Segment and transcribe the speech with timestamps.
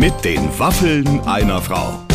[0.00, 2.06] Mit den Waffeln einer Frau.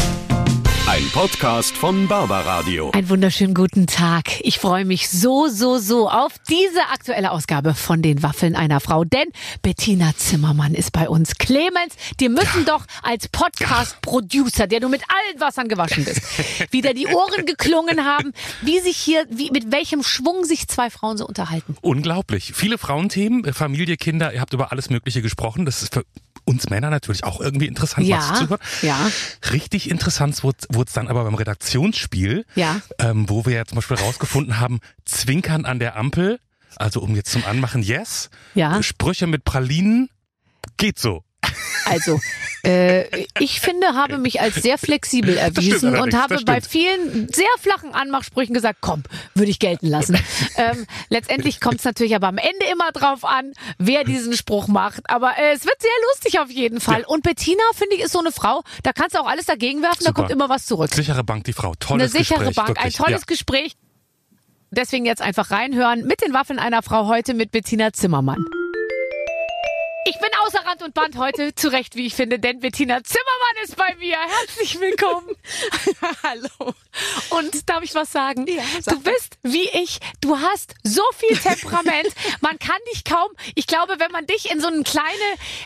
[0.87, 2.89] Ein Podcast von Barbaradio.
[2.89, 4.42] Einen wunderschönen guten Tag.
[4.42, 9.04] Ich freue mich so, so, so auf diese aktuelle Ausgabe von den Waffeln einer Frau.
[9.04, 9.28] Denn
[9.61, 11.38] Bettina Zimmermann ist bei uns.
[11.38, 16.21] Clemens, dir müssen doch als Podcast-Producer, der du mit allen Wassern gewaschen bist,
[16.71, 18.33] wieder die Ohren geklungen haben,
[18.64, 21.78] wie sich hier, wie, mit welchem Schwung sich zwei Frauen so unterhalten.
[21.82, 22.54] Unglaublich.
[22.56, 25.68] Viele Frauenthemen, äh, Familie, Kinder, ihr habt über alles Mögliche gesprochen.
[25.68, 26.04] Das ist für
[26.46, 28.60] uns Männer natürlich auch irgendwie interessant, Ja, was zu hören.
[28.82, 29.10] ja.
[29.52, 32.81] Richtig interessant wurde es dann aber beim Redaktionsspiel, Ja.
[32.99, 36.40] ähm, wo wir ja zum Beispiel rausgefunden haben, Zwinkern an der Ampel,
[36.76, 38.30] also um jetzt zum Anmachen, yes.
[38.54, 38.81] Ja.
[38.84, 40.09] Sprüche mit Pralinen,
[40.77, 41.23] geht so.
[41.85, 42.20] Also,
[42.66, 47.94] äh, ich finde, habe mich als sehr flexibel erwiesen und habe bei vielen sehr flachen
[47.94, 49.04] Anmachsprüchen gesagt, komm,
[49.35, 50.18] würde ich gelten lassen.
[50.58, 55.02] ähm, letztendlich kommt es natürlich aber am Ende immer drauf an, wer diesen Spruch macht.
[55.09, 57.02] Aber äh, es wird sehr lustig auf jeden Fall.
[57.02, 57.07] Ja.
[57.07, 59.99] Und Bettina, finde ich, ist so eine Frau, da kannst du auch alles dagegen werfen,
[59.99, 60.21] da Super.
[60.21, 60.93] kommt immer was zurück.
[60.93, 61.70] Sichere Bank, die Frau.
[61.70, 62.99] Eine Tolles sichere Gespräch, Bank, wirklich.
[62.99, 63.26] ein tolles ja.
[63.27, 63.76] Gespräch.
[64.72, 68.44] Deswegen jetzt einfach reinhören mit den Waffeln einer Frau heute mit Bettina Zimmermann.
[70.08, 73.64] Ich bin außer Rand und Band heute, zu Recht, wie ich finde, denn Bettina Zimmermann
[73.64, 74.16] ist bei mir.
[74.16, 75.36] Herzlich willkommen.
[76.23, 76.75] Hallo.
[77.31, 78.45] Und darf ich was sagen?
[78.47, 80.00] Ja, sag du bist wie ich.
[80.22, 82.09] Du hast so viel Temperament.
[82.42, 83.31] Man kann dich kaum.
[83.56, 85.09] Ich glaube, wenn man dich in so einen kleine,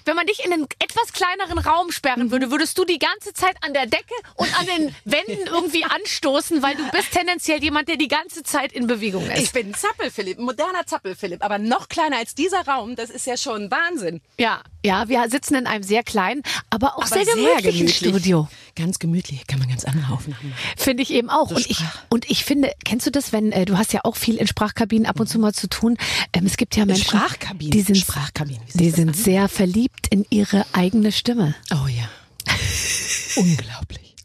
[0.05, 3.57] wenn man dich in einen etwas kleineren Raum sperren würde, würdest du die ganze Zeit
[3.59, 7.97] an der Decke und an den Wänden irgendwie anstoßen, weil du bist tendenziell jemand, der
[7.97, 9.43] die ganze Zeit in Bewegung ist.
[9.43, 12.95] Ich bin Zappel-Philipp, ein moderner Zappel-Philipp, aber noch kleiner als dieser Raum.
[12.95, 14.21] Das ist ja schon Wahnsinn.
[14.38, 18.47] Ja, ja, wir sitzen in einem sehr kleinen, aber auch Aber sehr gemütlichen Studio.
[18.75, 19.45] Ganz gemütlich.
[19.47, 20.73] Kann man ganz andere Aufnahmen machen.
[20.77, 21.49] Finde ich eben auch.
[21.49, 24.16] So und, ich, und ich finde, kennst du das, wenn, äh, du hast ja auch
[24.16, 25.97] viel in Sprachkabinen ab und zu mal zu tun.
[26.31, 27.71] Ähm, es gibt ja Menschen, Sprachkabinen.
[27.71, 28.61] die sind, Sprachkabinen.
[28.73, 29.16] Die sind an?
[29.16, 31.55] sehr verliebt in ihre eigene Stimme.
[31.71, 32.09] Oh ja.
[33.36, 34.16] Unglaublich.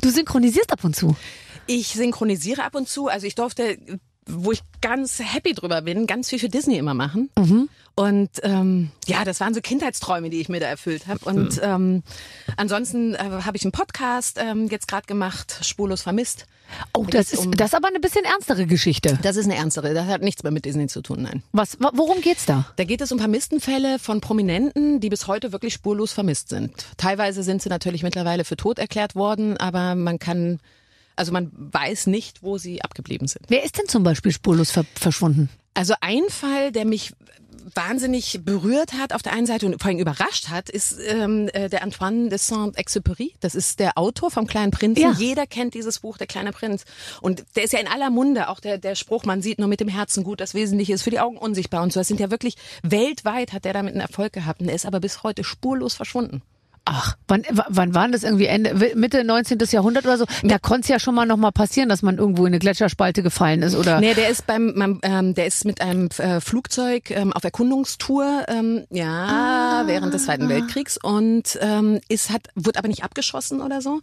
[0.00, 1.16] Du synchronisierst ab und zu.
[1.66, 3.08] Ich synchronisiere ab und zu.
[3.08, 3.78] Also ich durfte,
[4.26, 7.30] wo ich ganz happy drüber bin, ganz viel für Disney immer machen.
[7.94, 11.24] Und ähm, ja, das waren so Kindheitsträume, die ich mir da erfüllt habe.
[11.24, 12.02] Und ähm,
[12.56, 16.46] ansonsten äh, habe ich einen Podcast ähm, jetzt gerade gemacht, Spurlos vermisst.
[16.92, 19.18] Oh, Da das ist, um- das ist aber eine bisschen ernstere Geschichte.
[19.22, 21.42] Das ist eine ernstere, das hat nichts mehr mit Disney zu tun, nein.
[21.52, 22.66] Was, wa- worum geht's da?
[22.76, 26.72] Da geht es um Vermisstenfälle von Prominenten, die bis heute wirklich spurlos vermisst sind.
[26.96, 30.58] Teilweise sind sie natürlich mittlerweile für tot erklärt worden, aber man kann,
[31.16, 33.46] also man weiß nicht, wo sie abgeblieben sind.
[33.48, 35.48] Wer ist denn zum Beispiel spurlos ver verschwunden?
[35.74, 37.12] Also ein Fall, der mich
[37.74, 41.68] wahnsinnig berührt hat auf der einen Seite und vor allem überrascht hat, ist ähm, äh,
[41.68, 43.32] der Antoine de Saint-Exupéry.
[43.40, 45.02] Das ist der Autor vom Kleinen Prinzen.
[45.02, 45.12] Ja.
[45.18, 46.84] Jeder kennt dieses Buch, Der kleine Prinz.
[47.20, 48.48] Und der ist ja in aller Munde.
[48.48, 51.10] Auch der, der Spruch, man sieht nur mit dem Herzen gut, das Wesentliche ist für
[51.10, 52.00] die Augen unsichtbar und so.
[52.00, 55.00] Das sind ja wirklich weltweit hat der damit einen Erfolg gehabt und er ist aber
[55.00, 56.42] bis heute spurlos verschwunden.
[56.88, 59.58] Ach, wann, wann war das irgendwie Ende, Mitte 19.
[59.70, 60.24] Jahrhundert oder so?
[60.44, 63.24] Da konnte es ja schon mal noch mal passieren, dass man irgendwo in eine Gletscherspalte
[63.24, 63.98] gefallen ist oder.
[63.98, 68.44] Nee, der ist beim, beim ähm, der ist mit einem äh, Flugzeug ähm, auf Erkundungstour,
[68.46, 73.80] ähm, ja, während des Zweiten Weltkriegs und ähm, ist hat wurde aber nicht abgeschossen oder
[73.80, 74.00] so.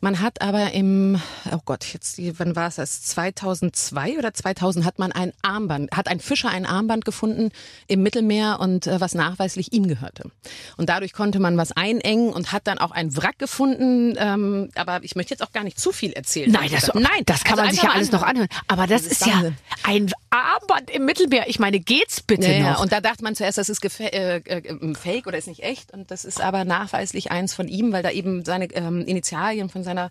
[0.00, 1.20] Man hat aber im,
[1.52, 3.02] oh Gott, jetzt, wann war es das?
[3.02, 7.50] 2002 oder 2000 hat man ein Armband, hat ein Fischer ein Armband gefunden
[7.86, 10.30] im Mittelmeer und äh, was nachweislich ihm gehörte.
[10.76, 14.14] Und dadurch konnte man was einengen und hat dann auch ein Wrack gefunden.
[14.18, 16.50] Ähm, aber ich möchte jetzt auch gar nicht zu viel erzählen.
[16.50, 18.48] Nein, das, Nein, das kann also man sich ja alles noch anhören.
[18.68, 19.52] Aber das, Das ist, ist ja
[19.84, 21.48] ein Armband im Mittelmeer.
[21.48, 22.72] Ich meine, geht's bitte Ja, ja.
[22.72, 22.82] noch?
[22.82, 25.92] Und da dachte man zuerst, das ist äh, äh, Fake oder ist nicht echt.
[25.92, 29.82] Und das ist aber nachweislich eins von ihm, weil da eben seine ähm, Initialien von
[29.88, 30.10] seiner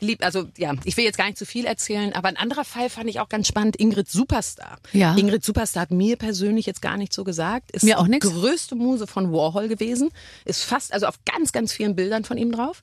[0.00, 2.88] Gelieb also ja, ich will jetzt gar nicht zu viel erzählen, aber ein anderer Fall
[2.88, 4.78] fand ich auch ganz spannend, Ingrid Superstar.
[4.92, 5.14] Ja.
[5.14, 8.74] Ingrid Superstar hat mir persönlich jetzt gar nicht so gesagt, ist Mir auch die größte
[8.74, 10.08] Muse von Warhol gewesen,
[10.46, 12.80] ist fast, also auf ganz, ganz vielen Bildern von ihm drauf,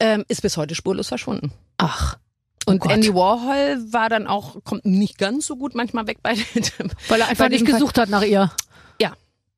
[0.00, 1.52] ähm, ist bis heute spurlos verschwunden.
[1.76, 2.16] Ach.
[2.66, 2.92] Oh Und Gott.
[2.92, 6.34] Andy Warhol war dann auch, kommt nicht ganz so gut manchmal weg bei
[7.08, 8.50] Weil er einfach nicht gesucht hat nach ihr.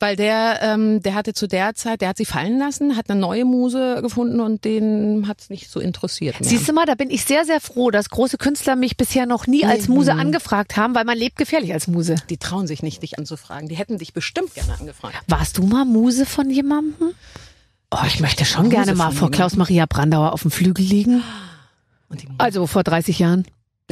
[0.02, 3.20] Weil der, ähm, der hatte zu der Zeit, der hat sie fallen lassen, hat eine
[3.20, 6.40] neue Muse gefunden und den hat's nicht so interessiert.
[6.40, 6.48] Mehr.
[6.48, 9.46] Siehst du mal, da bin ich sehr, sehr froh, dass große Künstler mich bisher noch
[9.46, 12.16] nie als Muse angefragt haben, weil man lebt gefährlich als Muse.
[12.30, 13.68] die trauen sich nicht, dich anzufragen.
[13.68, 15.16] Die hätten dich bestimmt gerne angefragt.
[15.28, 17.12] Warst du mal Muse von jemandem?
[17.90, 19.36] Oh, ich möchte schon Muse gerne mal vor jemandem.
[19.36, 21.22] Klaus Maria Brandauer auf dem Flügel liegen.
[22.38, 23.44] Also vor 30 Jahren.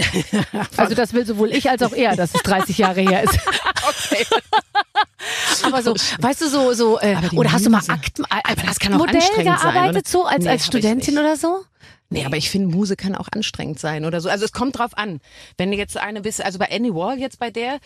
[0.76, 3.38] Also das will sowohl ich als auch er, dass es 30 Jahre her ist.
[3.88, 4.26] okay.
[5.62, 7.82] Aber so, weißt du, so, so, äh, oder hast du mal.
[7.88, 10.10] Akten, Aber das kann auch Aktmodell anstrengend sein, gearbeitet, oder?
[10.10, 11.64] so als, Nee, als Studentin oder so?
[12.10, 14.30] Nee, aber ich finde, Muse kann auch anstrengend sein oder so.
[14.30, 15.20] Also es kommt drauf an.
[15.58, 17.78] Wenn du jetzt eine bist, also bei Annie Wall jetzt bei der,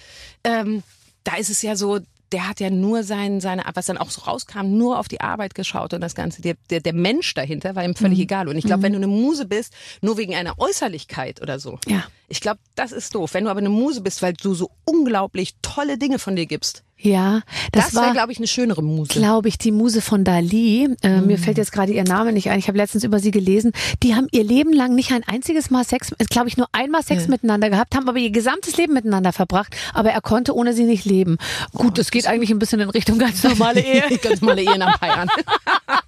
[0.44, 0.84] ähm,
[1.24, 1.98] da ist es ja so,
[2.32, 5.54] der hat ja nur sein, seine, was dann auch so rauskam, nur auf die Arbeit
[5.54, 6.42] geschaut und das Ganze.
[6.42, 8.22] Der, der, der Mensch dahinter war ihm völlig Mhm.
[8.24, 8.48] egal.
[8.48, 11.78] Und ich glaube, wenn du eine Muse bist, nur wegen einer Äußerlichkeit oder so.
[11.86, 12.04] Ja.
[12.32, 13.34] Ich glaube, das ist doof.
[13.34, 16.82] Wenn du aber eine Muse bist, weil du so unglaublich tolle Dinge von dir gibst.
[16.96, 17.42] Ja,
[17.72, 19.12] das, Das, war, wäre, glaube ich, eine schönere Muse.
[19.12, 20.88] glaube ich, die Muse von Dali.
[21.02, 22.58] Äh, Mir fällt jetzt gerade ihr Name nicht ein.
[22.60, 23.72] Ich habe letztens über sie gelesen.
[24.02, 27.26] Die haben ihr Leben lang nicht ein einziges Mal Sex, glaube ich, nur einmal Sex
[27.28, 29.76] miteinander gehabt, haben aber ihr gesamtes Leben miteinander verbracht.
[29.92, 31.36] Aber er konnte ohne sie nicht leben.
[31.72, 34.16] Gut, das geht eigentlich ein bisschen in Richtung ganz normale Ehe.
[34.18, 35.28] Ganz normale Ehe nach Jahren.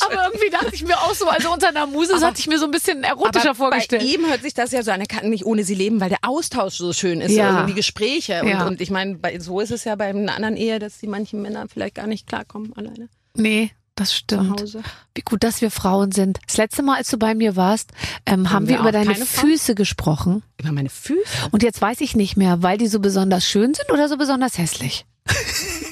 [0.00, 2.58] aber irgendwie dachte ich mir auch so, also unter einer Muse das hatte ich mir
[2.58, 4.02] so ein bisschen erotischer vorgestellt.
[4.02, 6.08] Bei ihm hört sich das ja so an, er kann nicht ohne sie leben, weil
[6.08, 7.50] der Austausch so schön ist, Ja.
[7.50, 8.42] irgendwie die Gespräche.
[8.42, 8.66] Und, Ja.
[8.66, 11.66] und ich meine, so ist es ja bei einer anderen Ehe, dass die manchen Männer
[11.68, 14.76] vielleicht gar nicht klarkommen alleine nee, das stimmt.
[15.14, 16.38] Wie gut, dass wir Frauen sind.
[16.46, 17.92] Das letzte Mal, als du bei mir warst,
[18.26, 19.14] ähm, haben wir, wir über deine?
[19.14, 20.42] Füße gesprochen.
[20.60, 21.22] Über meine Füße.
[21.50, 24.58] Und jetzt weiß ich nicht mehr, weil die so besonders schön sind oder so besonders
[24.58, 25.06] hässlich.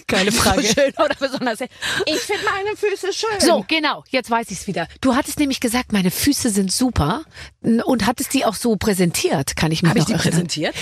[0.06, 0.62] Geile Frage.
[0.62, 1.60] So schön oder besonders.
[1.60, 3.40] Ich finde meine Füße schön.
[3.40, 4.86] So, genau, jetzt weiß ich's wieder.
[5.00, 7.24] Du hattest nämlich gesagt, meine Füße sind super
[7.62, 10.32] und hattest die auch so präsentiert, kann ich mich Habe ich noch die erinnern.
[10.32, 10.74] präsentiert?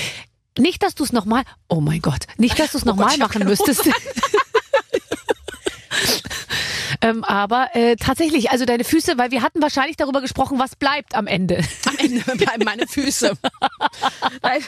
[0.59, 3.21] Nicht, dass du es nochmal, oh mein Gott, nicht, dass du es nochmal ich hab
[3.21, 3.89] machen keine müsstest.
[7.03, 11.17] ähm, aber äh, tatsächlich, also deine Füße, weil wir hatten wahrscheinlich darüber gesprochen, was bleibt
[11.17, 11.61] am Ende.
[11.87, 13.33] Am Ende bleiben meine Füße.
[14.41, 14.61] Weil,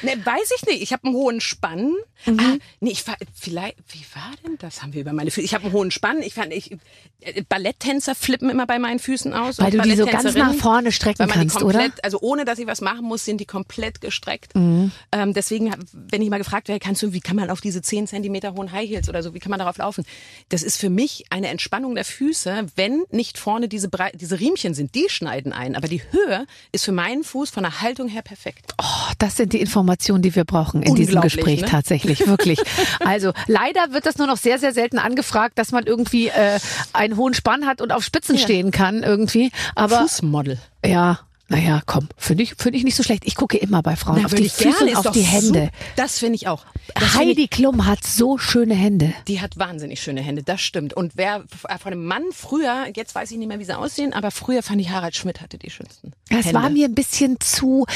[0.00, 0.82] ne, weiß ich nicht.
[0.82, 1.94] Ich habe einen hohen Spann.
[2.24, 2.40] Mhm.
[2.40, 4.82] Ah, nee, ich war, vielleicht, wie war denn das?
[4.82, 5.44] Haben wir über meine Füße?
[5.44, 6.22] Ich habe einen hohen Spann.
[6.22, 6.72] Ich fand, ich,
[7.20, 9.58] äh, Balletttänzer flippen immer bei meinen Füßen aus.
[9.58, 12.04] Weil du die so ganz nach vorne strecken weil man die kannst, komplett, oder?
[12.04, 14.54] Also ohne, dass ich was machen muss, sind die komplett gestreckt.
[14.54, 14.90] Mhm.
[15.12, 18.06] Ähm, deswegen, wenn ich mal gefragt werde, kannst du, wie kann man auf diese 10
[18.06, 20.04] Zentimeter hohen High Heels oder so, wie kann man darauf laufen?
[20.48, 24.74] Das ist für mich eine Entspannung der Füße, wenn nicht vorne diese, Brei diese Riemchen
[24.74, 24.94] sind.
[24.94, 25.76] Die schneiden ein.
[25.76, 28.74] Aber die Höhe ist für meinen Fuß von der Haltung her perfekt.
[28.80, 31.66] Oh, das sind die Informationen, die wir brauchen in diesem Gespräch ne?
[31.68, 32.60] tatsächlich, wirklich.
[33.00, 36.58] Also leider wird das nur noch sehr, sehr selten angefragt, dass man irgendwie äh,
[36.92, 39.50] einen hohen Spann hat und auf Spitzen stehen kann irgendwie.
[39.74, 40.58] Aber Fußmodel.
[40.84, 41.20] ja,
[41.52, 43.24] naja, komm, finde ich, finde ich nicht so schlecht.
[43.26, 45.60] Ich gucke immer bei Frauen Na, auf die ich Füße und auf die Hände.
[45.64, 45.70] super.
[45.96, 46.64] Das finde ich auch.
[46.94, 49.12] Das Heidi Klum hat so schöne Hände.
[49.28, 50.94] Die hat wahnsinnig schöne Hände, das stimmt.
[50.94, 54.12] Und wer äh, von einem Mann früher, jetzt weiß ich nicht mehr, wie sie aussehen,
[54.12, 56.12] aber früher fand ich Harald Schmidt hatte die schönsten.
[56.30, 56.54] Das Hände.
[56.60, 57.86] war mir ein bisschen zu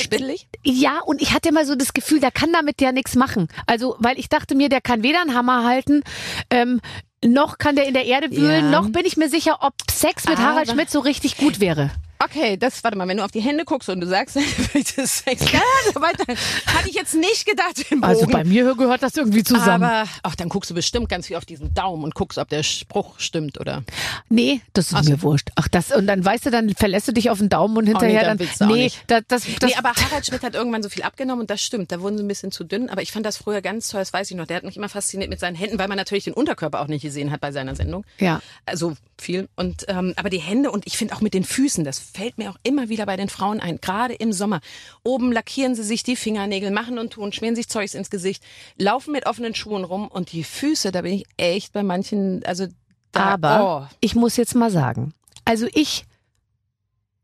[0.00, 0.46] Spittelig?
[0.64, 3.48] Ja, und ich hatte immer so das Gefühl, der kann damit ja nichts machen.
[3.66, 6.02] Also, weil ich dachte mir, der kann weder einen Hammer halten,
[6.50, 6.80] ähm,
[7.22, 8.80] noch kann der in der Erde wühlen, Ja.
[8.80, 11.90] noch bin ich mir sicher, ob Sex mit Harald Aber- Schmidt so richtig gut wäre.
[12.22, 14.36] Okay, das, warte mal, wenn du auf die Hände guckst und du sagst,
[14.96, 19.84] das Sex, hatte ich jetzt nicht gedacht Also bei mir gehört das irgendwie zusammen.
[19.84, 22.62] aber, ach, dann guckst du bestimmt ganz viel auf diesen Daumen und guckst, ob der
[22.62, 23.82] Spruch stimmt oder.
[24.28, 25.48] nee, das ist mir wurscht.
[25.54, 28.20] Ach, das, und dann weißt du, dann verlässt du dich auf den Daumen und hinterher
[28.20, 30.90] Oh, dann dann, auch nee, das, das, das, nee, aber Harald Schmidt hat irgendwann so
[30.90, 31.90] viel abgenommen und das stimmt.
[31.90, 32.90] Da wurden sie ein bisschen zu dünn.
[32.90, 34.46] Aber ich fand das früher ganz toll, das weiß ich noch.
[34.46, 37.02] Der hat mich immer fasziniert mit seinen Händen, weil man natürlich den Unterkörper auch nicht
[37.02, 38.04] gesehen hat bei seiner Sendung.
[38.18, 38.42] Ja.
[38.66, 39.48] Also viel.
[39.56, 42.50] Und ähm, aber die Hände und ich finde auch mit den Füßen, das fällt mir
[42.50, 44.60] auch immer wieder bei den Frauen ein, gerade im Sommer.
[45.02, 48.42] Oben lackieren sie sich die Fingernägel, machen und tun, schmieren sich Zeugs ins Gesicht,
[48.76, 52.66] laufen mit offenen Schuhen rum und die Füße, da bin ich echt bei manchen, also
[53.12, 53.94] da, aber oh.
[54.00, 55.14] ich muss jetzt mal sagen,
[55.44, 56.04] also ich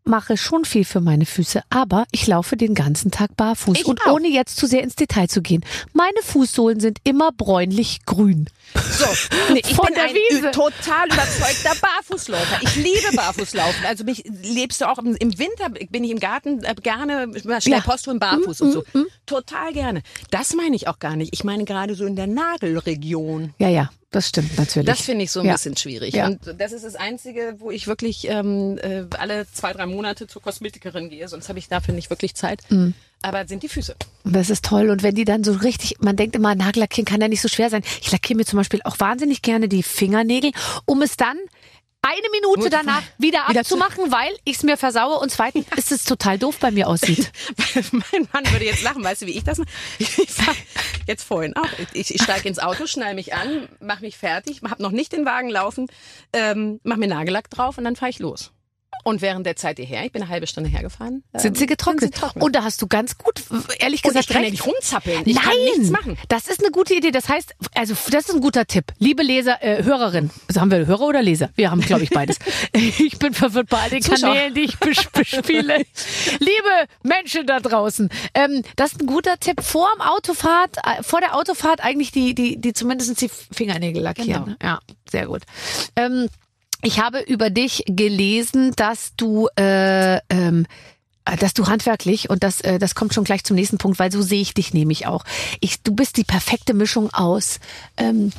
[0.07, 3.81] mache schon viel für meine Füße, aber ich laufe den ganzen Tag barfuß.
[3.81, 4.15] Ich und auch.
[4.15, 8.49] ohne jetzt zu sehr ins Detail zu gehen, meine Fußsohlen sind immer bräunlich grün.
[8.75, 9.07] So,
[9.53, 10.51] nee, ich Von bin der ein Wiese.
[10.51, 12.61] total überzeugter Barfußläufer.
[12.63, 13.85] Ich liebe Barfußlaufen.
[13.87, 17.31] Also mich lebst du auch im, im Winter bin ich im Garten äh, gerne
[17.61, 17.81] schnell Ja.
[17.81, 18.85] Post barfuß und so.
[19.25, 20.03] Total gerne.
[20.31, 21.33] Das meine ich auch gar nicht.
[21.33, 23.55] Ich meine gerade so in der Nagelregion.
[23.59, 24.87] Ja, ja, das stimmt natürlich.
[24.89, 25.53] Das finde ich so ein Ja.
[25.55, 26.15] bisschen schwierig.
[26.15, 26.27] Ja.
[26.27, 30.43] Und das ist das Einzige, wo ich wirklich ähm, äh, alle zwei, drei Monate zur
[30.43, 31.29] Kosmetikerin gehe.
[31.29, 32.63] Sonst habe ich dafür nicht wirklich Zeit.
[32.71, 32.95] Mhm.
[33.23, 33.97] Aber sind die Füße.
[34.25, 34.91] Das ist toll.
[34.91, 37.71] Und wenn die dann so richtig, man denkt immer, Nagellackieren kann ja nicht so schwer
[37.71, 37.83] sein.
[38.01, 40.53] Ich lackiere mir zum Beispiel auch wahnsinnig gerne die Fingernägel,
[40.85, 41.37] um es dann
[42.03, 45.91] eine Minute danach wieder wieder zu- abzumachen, weil ich es mir versaue und zweitens ist
[45.91, 47.33] es total doof bei mir aussieht.
[47.91, 49.69] mein Mann würde jetzt lachen, weißt du, wie ich das mache?
[49.99, 50.55] Ich fahr
[51.09, 51.67] jetzt vorhin auch.
[51.95, 55.25] Ich, ich steige ins Auto, schnall mich an, mache mich fertig, habe noch nicht den
[55.25, 55.89] Wagen laufen,
[56.33, 58.53] ähm, mache mir Nagellack drauf und dann fahre ich los.
[59.07, 62.01] Und während der Zeit hierher, ich bin eine halbe Stunde hergefahren, ähm, Sind sie getrocknet?
[62.01, 62.43] Sind sie trocken.
[62.43, 63.41] Und da hast du ganz gut,
[63.79, 64.65] ehrlich Und gesagt, ich kann ja recht.
[64.65, 65.23] nicht rumzappeln.
[65.25, 66.19] Ich Nein, kann nichts machen.
[66.29, 67.13] das ist eine gute Idee.
[67.13, 68.87] Das heißt, also das ist ein guter Tipp.
[68.99, 71.51] Liebe Leser, äh, Hörerin, also haben wir Hörer oder Leser?
[71.55, 72.39] Wir haben, glaube ich, beides.
[72.73, 74.33] ich bin verwirrt bei all den Zuschauer.
[74.35, 75.85] Kanälen, die ich bes- bespiele.
[76.41, 79.63] Liebe Menschen da draußen, ähm, das ist ein guter Tipp.
[79.63, 84.57] Vor dem Autofahrt, äh, vor der Autofahrt eigentlich die, die, die zumindest die Fingernägel lackieren.
[84.61, 85.43] Ja, sehr gut.
[85.95, 86.29] Ähm,
[86.87, 90.67] ich habe über dich gelesen, dass du äh, ähm,
[91.25, 94.13] äh, dass du handwerklich und das, äh, das kommt schon gleich zum nächsten Punkt, weil
[94.13, 95.25] so sehe ich dich nämlich auch.
[95.61, 97.59] Ich, du bist die perfekte Mischung aus.
[97.97, 98.33] Ähm,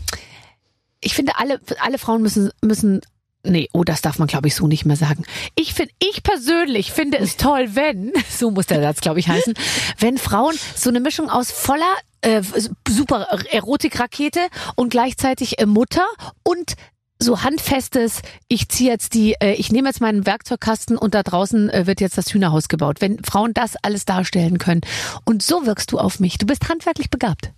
[1.01, 3.01] ich finde, alle, alle Frauen müssen, müssen
[3.43, 5.23] Nee, oh, das darf man, glaube ich, so nicht mehr sagen.
[5.55, 9.53] Ich finde, ich persönlich finde es toll, wenn, so muss der Satz, glaube ich, heißen,
[9.99, 12.41] wenn Frauen so eine Mischung aus voller äh,
[12.89, 14.39] super Erotikrakete
[14.75, 16.05] und gleichzeitig äh, Mutter
[16.43, 16.75] und
[17.19, 21.69] so handfestes, ich ziehe jetzt die, äh, ich nehme jetzt meinen Werkzeugkasten und da draußen
[21.69, 23.01] äh, wird jetzt das Hühnerhaus gebaut.
[23.01, 24.81] Wenn Frauen das alles darstellen können.
[25.25, 26.37] Und so wirkst du auf mich.
[26.37, 27.51] Du bist handwerklich begabt.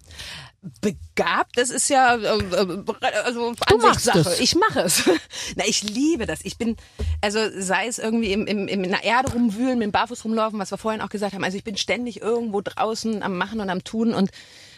[0.82, 2.84] Begabt, das ist ja äh, äh
[3.24, 4.20] also du machst Sache.
[4.20, 4.39] es.
[4.42, 5.10] Ich mache es.
[5.56, 6.39] Na, ich liebe das.
[6.44, 6.75] Ich bin,
[7.22, 10.72] also sei es irgendwie im, im, in der Erde rumwühlen, mit dem Barfuß rumlaufen, was
[10.72, 11.46] wir vorhin auch gesagt haben.
[11.46, 14.32] Also ich bin ständig irgendwo draußen am Machen und am Tun und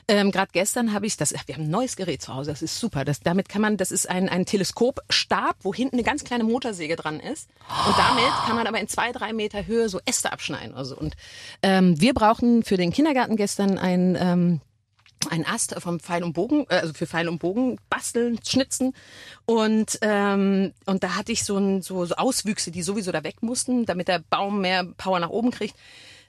[0.07, 2.79] ähm, Gerade gestern habe ich das, wir haben ein neues Gerät zu Hause, das ist
[2.79, 3.05] super.
[3.05, 6.95] Das, damit kann man, das ist ein, ein Teleskopstab, wo hinten eine ganz kleine Motorsäge
[6.95, 7.49] dran ist.
[7.87, 10.75] Und damit kann man aber in zwei, drei Meter Höhe so Äste abschneiden.
[10.75, 10.97] Also.
[10.97, 11.15] Und
[11.63, 14.61] ähm, wir brauchen für den Kindergarten gestern ein ähm,
[15.29, 18.93] ein Ast vom Pfeil und Bogen, äh, also für Pfeil und Bogen basteln, schnitzen
[19.45, 23.41] und ähm, und da hatte ich so, ein, so so Auswüchse, die sowieso da weg
[23.41, 25.75] mussten, damit der Baum mehr Power nach oben kriegt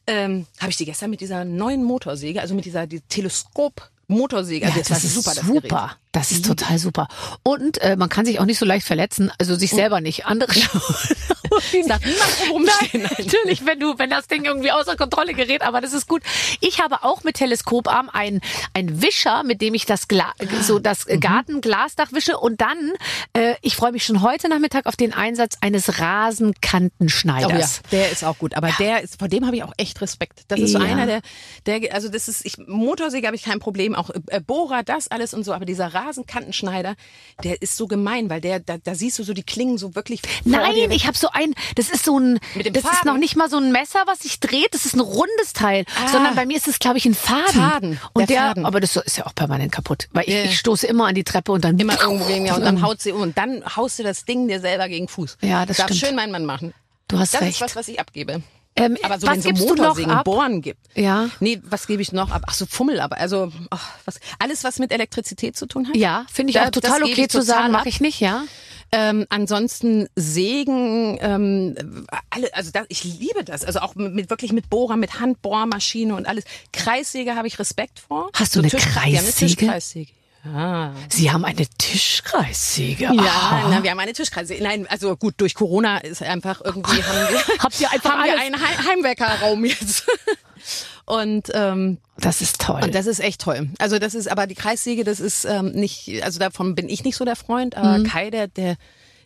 [0.07, 4.67] ähm, habe ich die gestern mit dieser neuen Motorsäge, also mit dieser die Teleskop Motorsäge.
[4.67, 5.35] Also ja, das, ist super.
[5.35, 5.97] Das, super.
[6.13, 7.09] das ist total super.
[7.43, 10.53] Und äh, man kann sich auch nicht so leicht verletzen, also sich selber nicht, andere
[10.59, 10.81] schon.
[11.87, 13.03] Sagt niemand rumstehen.
[13.03, 16.23] Nein, natürlich, wenn du, wenn das Ding irgendwie außer Kontrolle gerät, aber das ist gut.
[16.61, 18.41] Ich habe auch mit Teleskoparm einen,
[18.75, 20.33] einen Wischer, mit dem ich das Gla
[20.63, 21.21] so das mhm.
[21.21, 22.93] Gartenglasdach wische und dann,
[23.33, 27.83] äh, ich freue mich schon heute Nachmittag auf den Einsatz eines Rasenkantenschneiders.
[27.85, 28.75] Oh ja, der ist auch gut, aber ja.
[28.79, 30.43] der ist, vor dem habe ich auch echt Respekt.
[30.49, 31.21] Das ist so einer, der,
[31.67, 35.35] der, also das ist, ich, Motorsäge habe ich kein Problem, auch äh, Bohrer, das alles
[35.35, 36.95] und so, aber dieser Rasenkantenschneider,
[37.43, 40.23] der ist so gemein, weil der, da, da siehst du so die Klingen so wirklich.
[40.45, 41.42] Nein, ich habe so ein,
[41.77, 42.97] das ist so ein, das Faden.
[42.99, 45.85] ist noch nicht mal so ein Messer, was sich dreht, das ist ein rundes Teil,
[46.05, 46.09] Ah.
[46.09, 47.53] sondern bei mir ist es, glaube ich, ein Faden.
[47.53, 48.67] Faden, Und der der, Faden.
[48.67, 50.45] aber das ist ja auch permanent kaputt, weil ich, Ja.
[50.45, 53.01] ich stoße immer an die Treppe und dann immer irgendwo gegen ja, und dann haut
[53.01, 55.39] sie um und dann haust du das Ding dir selber gegen den Fuß.
[55.43, 56.01] Ja, das Darf stimmt.
[56.01, 56.73] schön mein Mann machen.
[57.09, 57.53] Du hast Das recht.
[57.57, 58.43] ist was, was ich abgebe.
[58.75, 60.25] Ähm, Aber so was wenn so gibst du noch Motorsägen ab?
[60.25, 60.81] Bohren gibt.
[60.97, 61.29] Ja.
[61.41, 62.45] Nee, was gebe ich noch ab?
[62.49, 65.95] Ach so, Fummel, aber also ach, was, alles, was mit Elektrizität zu tun hat.
[65.95, 68.45] Ja, finde ich Da- auch total das okay zu sagen, mache ich nicht, ja.
[68.95, 73.65] Ähm, ansonsten Sägen, ähm, alle, also da, ich liebe das.
[73.65, 76.45] Also auch mit, wirklich mit Bohrer, mit Handbohrmaschine und alles.
[76.73, 78.31] Kreissäge habe ich Respekt vor.
[78.35, 79.57] Hast du eine Wir haben eine Kreissäge?
[79.57, 80.13] Tischkreissäge.
[80.45, 80.93] Ja.
[81.09, 83.05] Sie haben eine Tischkreissäge.
[83.05, 84.63] Ja, na, wir haben eine Tischkreissäge.
[84.63, 88.41] Nein, also gut, durch Corona ist einfach irgendwie haben wir, Habt ihr einfach haben wir
[88.41, 90.07] einen Heim Heimwerkerraum jetzt.
[91.05, 92.81] Und ähm, Das ist toll.
[92.85, 93.69] und das ist echt toll.
[93.81, 97.17] Also das ist, aber die Kreissäge, das ist ähm, nicht, also davon bin ich nicht
[97.17, 98.77] so der Freund, aber Kai, der, der,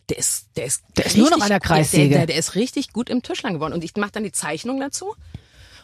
[0.09, 0.93] der ist, der ist, Mhm.
[0.97, 2.09] Der ist nur noch an der Kreissäge.
[2.09, 3.73] Der, der, der ist richtig gut im Tischler geworden.
[3.73, 5.15] Und ich mache dann die Zeichnung dazu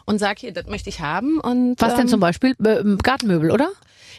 [0.04, 1.38] und sag hier, das möchte ich haben.
[1.38, 2.56] Und Was denn ähm, zum Beispiel?
[3.02, 3.70] Gartenmöbel, oder?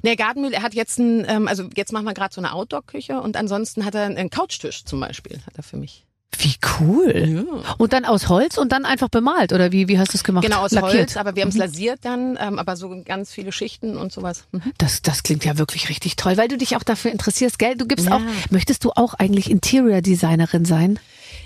[0.04, 3.22] Nee, Gartenmüll, er hat jetzt ein, ähm, also jetzt machen wir gerade so eine Outdoor-Küche
[3.22, 6.06] und ansonsten hat er einen Couchtisch zum Beispiel, hat er für mich.
[6.38, 7.48] Wie cool.
[7.78, 10.44] Und dann aus Holz und dann einfach bemalt, oder wie, wie hast du es gemacht?
[10.44, 10.94] Genau, aus Lackiert.
[10.94, 14.44] Holz, aber wir haben es lasiert dann, ähm, aber so ganz viele Schichten und sowas.
[14.52, 14.74] Mhm.
[14.78, 17.78] Das, das klingt ja wirklich richtig toll, weil du dich auch dafür interessierst, gell?
[17.78, 18.18] Du gibst Ja.
[18.18, 21.00] auch, möchtest du auch eigentlich Interior Designerin sein?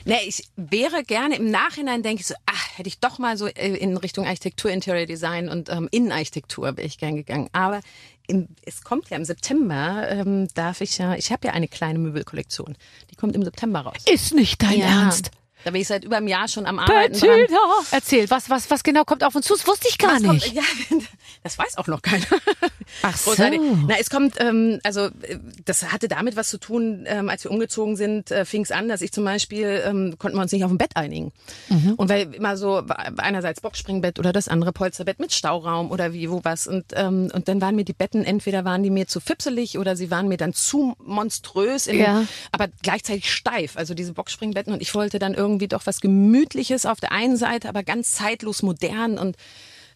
[0.06, 3.46] Nee, ich wäre gerne im Nachhinein denke ich so, ach, hätte ich doch mal so
[3.46, 7.50] äh, in Richtung Architektur, Interior Design und ähm, Innenarchitektur wäre ich gern gegangen.
[7.52, 7.82] Aber
[8.30, 12.00] im, es kommt ja im September, ähm, darf ich ja, ich habe ja eine kleine
[12.00, 12.78] Möbelkollektion.
[13.10, 13.98] Die kommt im September raus.
[14.12, 15.32] Ist nicht dein Ernst.
[15.66, 17.30] Da bin ich seit über einem Jahr schon am Arbeiten dran.
[17.42, 17.58] Bettina!
[17.92, 19.56] Erzähl, was, was, was genau kommt auf uns zu?
[19.56, 20.56] Das wusste ich gar Was nicht.
[20.56, 20.98] Kommt, ja,
[21.44, 22.26] das weiß auch noch keiner.
[23.02, 23.32] Ach so.
[23.32, 23.60] Großartig.
[23.88, 25.10] Na, es kommt, ähm, also
[25.66, 28.88] das hatte damit was zu tun, ähm, als wir umgezogen sind, äh, fing es an,
[28.88, 31.34] dass ich zum Beispiel, ähm, konnten wir uns nicht auf ein Bett einigen.
[31.68, 31.94] Mhm.
[31.98, 32.82] Und weil immer so
[33.18, 36.68] einerseits Boxspringbett oder das andere Polsterbett mit Stauraum oder wie, wo was.
[36.68, 39.98] Und, ähm, und dann waren mir die Betten, entweder waren die mir zu fipselig oder
[39.98, 42.26] sie waren mir dann zu monströs, in, Ja.
[42.54, 43.76] aber gleichzeitig steif.
[43.76, 44.72] Also diese Boxspringbetten.
[44.72, 48.62] Und ich wollte dann irgendwie doch was Gemütliches auf der einen Seite, aber ganz zeitlos
[48.62, 49.18] modern.
[49.18, 49.36] Und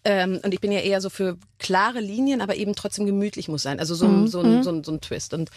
[0.04, 3.62] ähm, und ich bin ja eher so für klare Linien, aber eben trotzdem gemütlich muss
[3.62, 3.80] sein.
[3.80, 5.32] Also so, ein so, ein so, ein so ein Twist.
[5.32, 5.50] Und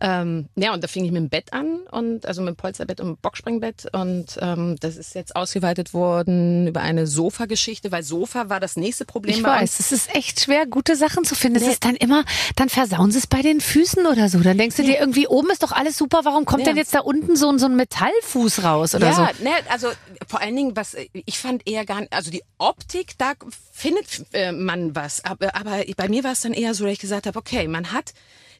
[0.00, 3.00] ähm, ja, und da fing ich mit dem Bett an und also mit dem Polsterbett
[3.00, 3.88] und dem Boxspringbett.
[3.92, 9.04] Und ähm, das ist jetzt ausgeweitet worden über eine Sofa-Geschichte, weil Sofa war das nächste
[9.06, 9.80] Problem Ich bei weiß, uns.
[9.80, 11.56] es ist echt schwer, gute Sachen zu finden.
[11.56, 11.70] Es Nee.
[11.72, 12.24] ist dann immer,
[12.56, 14.38] dann versauen sie es bei den Füßen oder so.
[14.40, 16.66] Dann denkst du dir irgendwie, oben ist doch alles super, warum kommt Ja.
[16.68, 19.22] denn jetzt da unten so, ein- so ein Metallfuß raus oder ja, so?
[19.42, 19.88] ne, also
[20.28, 23.32] vor allen Dingen, was ich fand eher gar nicht, also die Optik, da
[23.72, 25.24] findet äh, man was.
[25.24, 27.92] Aber, aber bei mir war es dann eher so, dass ich gesagt habe, okay, man
[27.92, 28.12] hat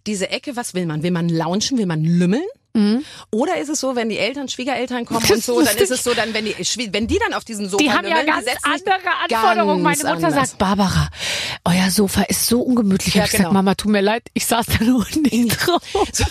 [0.07, 1.03] diese Ecke, was will man?
[1.03, 1.79] Will man launchen?
[1.79, 2.45] Will man lümmeln?
[2.77, 3.05] Mhm.
[3.31, 6.13] Oder ist es so, wenn die Eltern, Schwiegereltern kommen und so, dann ist es so,
[6.13, 6.57] dann wenn die
[6.93, 9.83] wenn die dann auf diesem Sofa Die haben ja lümmeln, ganz setzen sich andere Anforderungen.
[9.83, 10.51] Meine ganz Mutter anders.
[10.51, 11.09] sagt, Barbara,
[11.65, 13.15] euer Sofa ist so ungemütlich.
[13.15, 13.53] Ja, ich gesagt, genau.
[13.53, 15.83] Mama, tut mir leid, ich saß da nur nicht drauf.
[16.13, 16.25] So.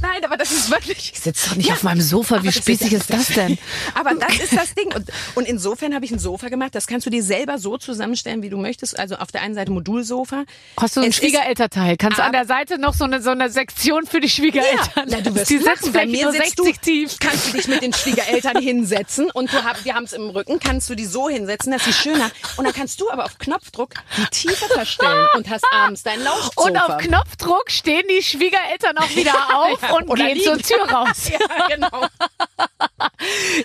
[0.00, 1.12] Nein, aber das ist wirklich.
[1.14, 2.42] Ich sitze doch nicht auf meinem Sofa.
[2.42, 3.56] Wie spießig ist das denn?
[3.94, 4.92] Aber das ist das Ding.
[4.94, 6.74] Und, und insofern habe ich ein Sofa gemacht.
[6.74, 8.98] Das kannst du dir selber so zusammenstellen, wie du möchtest.
[8.98, 10.44] Also auf der einen Seite Modulsofa.
[10.78, 11.96] Hast du ein Es ist- Schwiegerelternteil?
[11.96, 14.88] Kannst du an Ab- der Seite noch so eine, so eine Sektion für die Schwiegereltern?
[14.96, 15.58] Ja, na, du wirst die.
[15.58, 17.16] Sitzfläche Bei mir nur sitzt 60 du, tief.
[17.20, 20.58] kannst du dich mit den Schwiegereltern hinsetzen und du hab, wir haben es im Rücken,
[20.58, 22.30] kannst du die so hinsetzen, dass sie schöner.
[22.56, 26.62] Und dann kannst du aber auf Knopfdruck die Tiefe verstellen und hast abends dein Lauschsofa.
[26.68, 30.42] Und auf Knopfdruck stehen die Schwiegereltern auch wieder auf Ja, und gehen liegen.
[30.44, 31.30] zur Tür raus.
[31.32, 32.06] Ja, genau.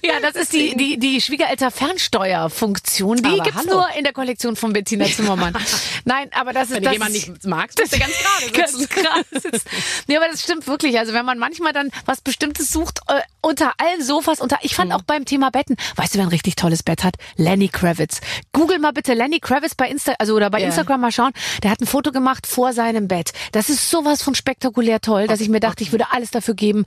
[0.03, 3.17] Ja, das ist die, die, die Schwiegereltern-Fernsteuerfunktion.
[3.17, 3.73] Die gibt's hallo.
[3.73, 5.55] nur in der Kollektion von Bettina Zimmermann.
[6.05, 9.01] Nein, aber das ist Wenn das jemand nicht mag, musst du ganz gerade ganz sitzen.
[9.01, 9.61] gerade sitzen.
[10.07, 10.97] Nee, aber das stimmt wirklich.
[10.99, 14.75] Also wenn man manchmal dann was Bestimmtes sucht, äh, unter allen Sofas, unter, ich Mhm.
[14.75, 17.15] fand auch beim Thema Betten, weißt du, wer ein richtig tolles Bett hat?
[17.35, 18.21] Lenny Kravitz.
[18.53, 20.67] Google mal bitte Lenny Kravitz bei Insta, also oder bei Ja.
[20.67, 21.31] Instagram mal schauen.
[21.63, 23.31] Der hat ein Foto gemacht vor seinem Bett.
[23.51, 26.83] Das ist sowas von spektakulär toll, dass ich mir dachte, ich würde alles dafür geben,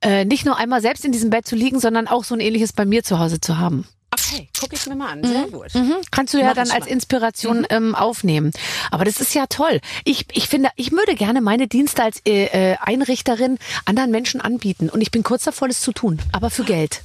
[0.00, 2.72] äh, nicht nur einmal selbst in diesem Bett zu liegen, sondern auch so ein ähnliches
[2.72, 3.86] bei mir zu Hause zu haben.
[4.10, 5.22] Okay, guck ich mir mal an.
[5.22, 5.74] Sehr gut.
[5.74, 5.96] Mhm.
[6.10, 6.86] Kannst du ja Mach dann als.
[6.86, 8.52] Inspiration ähm, aufnehmen.
[8.90, 9.80] Aber das ist ja toll.
[10.04, 14.88] Ich, ich finde, ich würde gerne meine Dienste als äh, äh, Einrichterin anderen Menschen anbieten.
[14.88, 16.18] Und ich bin kurz davor, das zu tun.
[16.32, 17.02] Aber für Geld.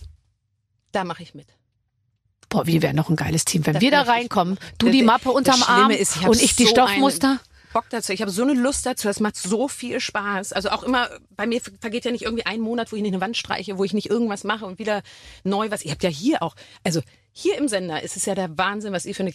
[0.94, 1.48] Da mache ich mit.
[2.48, 3.66] Boah, wir wären noch ein geiles Team.
[3.66, 6.64] Wenn Das wir da reinkommen, du die Mappe unterm Arm ist, ich und ich die
[6.64, 7.40] so Stoffmuster.
[7.74, 8.14] Bock dazu.
[8.14, 9.08] Ich habe so eine Lust dazu.
[9.08, 10.54] Das macht so viel Spaß.
[10.54, 13.22] Also auch immer, bei mir vergeht ja nicht irgendwie ein Monat, wo ich nicht eine
[13.22, 15.02] Wand streiche, wo ich nicht irgendwas mache und wieder
[15.44, 15.84] neu was.
[15.84, 17.02] Ihr habt ja hier auch, also
[17.32, 19.34] hier im Sender ist es ja der Wahnsinn, was ihr für eine,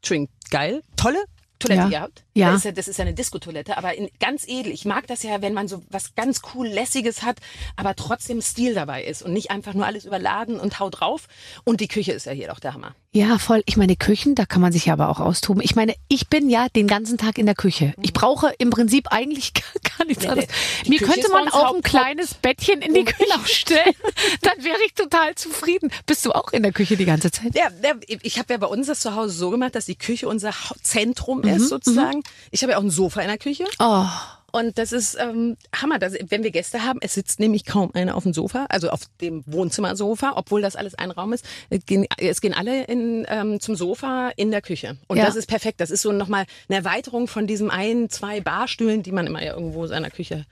[0.00, 1.24] Entschuldigung, geil, tolle
[1.58, 1.88] Toilette Ja.
[1.88, 2.23] ihr habt.
[2.36, 2.48] Ja.
[2.50, 4.72] Das ist ja, das ist ja eine Diskotoilette, aber in, ganz edel.
[4.72, 7.38] Ich mag das ja, wenn man so was ganz cool lässiges hat,
[7.76, 11.28] aber trotzdem Stil dabei ist und nicht einfach nur alles überladen und hau drauf.
[11.62, 12.94] Und die Küche ist ja hier doch der Hammer.
[13.12, 13.62] Ja, voll.
[13.66, 15.62] Ich meine, Küchen, da kann man sich ja aber auch austoben.
[15.62, 17.94] Ich meine, ich bin ja den ganzen Tag in der Küche.
[18.02, 19.52] Ich brauche im Prinzip eigentlich
[19.96, 20.48] gar, nichts anderes.
[20.84, 23.94] die Mir Küche könnte man auch ein kleines Bettchen in die Küche stellen.
[24.42, 25.92] Dann wäre ich total zufrieden.
[26.06, 27.54] Bist du auch in der Küche die ganze Zeit?
[27.54, 27.68] Ja,
[28.08, 31.42] ich habe ja bei uns das zu Hause so gemacht, dass die Küche unser Zentrum
[31.44, 32.23] Mhm, ist sozusagen.
[32.50, 34.04] Ich habe ja auch ein Sofa in der Küche Oh.
[34.52, 35.98] und das ist ähm, Hammer.
[35.98, 39.00] Das, wenn wir Gäste haben, es sitzt nämlich kaum einer auf dem Sofa, also auf
[39.20, 41.44] dem Wohnzimmersofa, obwohl das alles ein Raum ist.
[41.70, 45.24] Es gehen, es gehen alle in, ähm, zum Sofa in der Küche und Ja.
[45.26, 45.80] das ist perfekt.
[45.80, 49.54] Das ist so nochmal eine Erweiterung von diesem ein, zwei Barstühlen, die man immer ja
[49.54, 50.46] irgendwo in seiner Küche.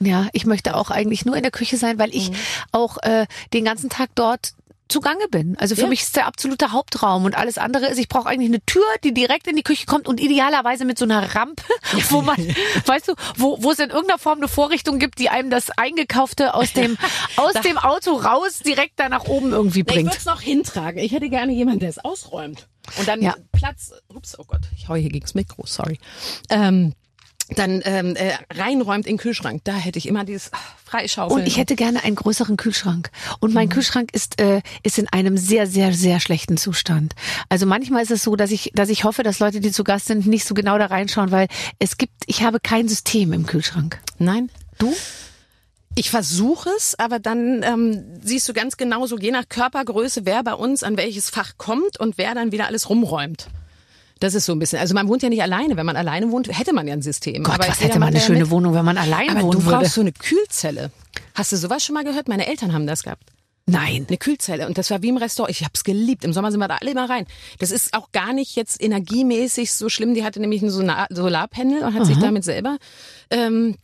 [0.00, 2.14] Ja, ich möchte auch eigentlich nur in der Küche sein, weil Mhm.
[2.14, 2.32] ich
[2.72, 4.52] auch äh, den ganzen Tag dort
[4.88, 5.56] zugange bin.
[5.58, 5.86] Also für Ja.
[5.88, 9.12] mich ist der absolute Hauptraum und alles andere ist, ich brauche eigentlich eine Tür, die
[9.12, 11.62] direkt in die Küche kommt und idealerweise mit so einer Rampe,
[12.10, 12.36] wo man,
[12.86, 16.54] weißt du, wo, wo es in irgendeiner Form eine Vorrichtung gibt, die einem das Eingekaufte
[16.54, 16.96] aus dem,
[17.36, 20.06] aus dem Auto raus direkt da nach oben irgendwie Na, ich bringt.
[20.08, 21.02] würde es noch hintragen.
[21.02, 22.68] Ich hätte gerne jemanden, der es ausräumt.
[22.98, 23.34] Und dann Ja.
[23.52, 25.98] Platz, ups, oh Gott, ich hau hier gegens Mikro, sorry.
[26.50, 26.92] Ähm,
[27.50, 29.60] dann ähm, äh, reinräumt in den Kühlschrank.
[29.64, 31.40] Da hätte ich immer dieses ah, Freischaufeln.
[31.40, 33.10] Und ich hätte gerne einen größeren Kühlschrank.
[33.38, 33.54] Und Mhm.
[33.54, 37.14] mein Kühlschrank ist äh, ist in einem sehr sehr sehr schlechten Zustand.
[37.48, 40.06] Also manchmal ist es so, dass ich dass ich hoffe, dass Leute, die zu Gast
[40.06, 41.46] sind, nicht so genau da reinschauen, weil
[41.78, 44.00] es gibt ich habe kein System im Kühlschrank.
[44.18, 44.50] Nein.
[44.78, 44.92] Du?
[45.94, 50.42] Ich versuche es, aber dann ähm, siehst du ganz genau so, je nach Körpergröße, wer
[50.42, 53.48] bei uns an welches Fach kommt und wer dann wieder alles rumräumt.
[54.18, 54.78] Das ist so ein bisschen.
[54.78, 55.76] Also man wohnt ja nicht alleine.
[55.76, 57.42] Wenn man alleine wohnt, hätte man ja ein System.
[57.42, 58.50] Gott, aber was hätte man eine schöne mit.
[58.50, 59.78] Wohnung, wenn man allein Aber du wohnen würde.
[59.78, 60.90] brauchst so eine Kühlzelle.
[61.34, 62.28] Hast du sowas schon mal gehört?
[62.28, 63.24] Meine Eltern haben das gehabt.
[63.66, 64.06] Nein.
[64.08, 64.68] Eine Kühlzelle.
[64.68, 65.50] Und das war wie im Restaurant.
[65.50, 66.24] Ich hab's geliebt.
[66.24, 67.26] Im Sommer sind wir da alle immer rein.
[67.58, 70.14] Das ist auch gar nicht jetzt energiemäßig so schlimm.
[70.14, 72.78] Die hatte nämlich ein Solar Solarpanel und hat sich damit selber
[73.30, 73.76] ähm,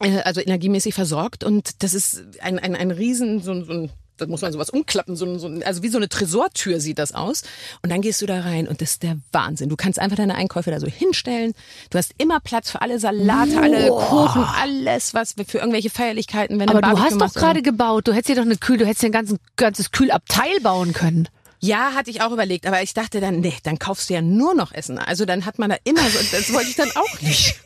[0.00, 1.44] äh, also energiemäßig versorgt.
[1.44, 5.16] Und das ist ein, ein, ein Riesen, so, so ein da muss man sowas umklappen,
[5.16, 7.42] so, so, also wie so eine Tresortür sieht das aus.
[7.82, 9.68] Und dann gehst du da rein und das ist der Wahnsinn.
[9.68, 11.54] Du kannst einfach deine Einkäufe da so hinstellen.
[11.90, 16.68] Du hast immer Platz für alle Salate, alle Kuchen, alles, was für irgendwelche Feierlichkeiten, wenn
[16.68, 18.06] Aber du hast doch gerade gebaut.
[18.06, 21.28] Du hättest dir doch eine Kühl, du hättest dir ein ganzes, ganzes Kühlabteil bauen können.
[21.64, 24.52] Ja, hatte ich auch überlegt, aber ich dachte dann, nee, dann kaufst du ja nur
[24.52, 24.98] noch Essen.
[24.98, 27.60] Also dann hat man da immer so, das wollte ich dann auch nicht.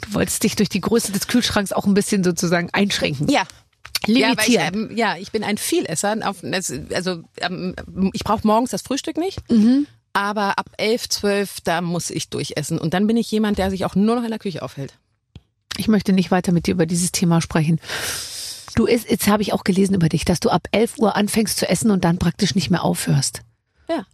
[0.00, 3.28] Du wolltest dich durch die Größe des Kühlschranks auch ein bisschen sozusagen einschränken.
[3.28, 3.42] Ja.
[4.06, 6.16] Ja, weil ich, ja, ich bin ein Vielesser.
[6.24, 6.42] Auf,
[6.94, 7.74] also ähm,
[8.12, 9.40] ich brauche morgens das Frühstück nicht.
[10.12, 12.78] Aber ab elf, zwölf, da muss ich durchessen.
[12.78, 14.94] Und dann bin ich jemand, der sich auch nur noch in der Küche aufhält.
[15.76, 17.80] Ich möchte nicht weiter mit dir über dieses Thema sprechen.
[18.74, 21.58] Du isst, jetzt habe ich auch gelesen über dich, dass du ab 11 Uhr anfängst
[21.58, 23.42] zu essen und dann praktisch nicht mehr aufhörst.
[23.88, 24.04] Ja.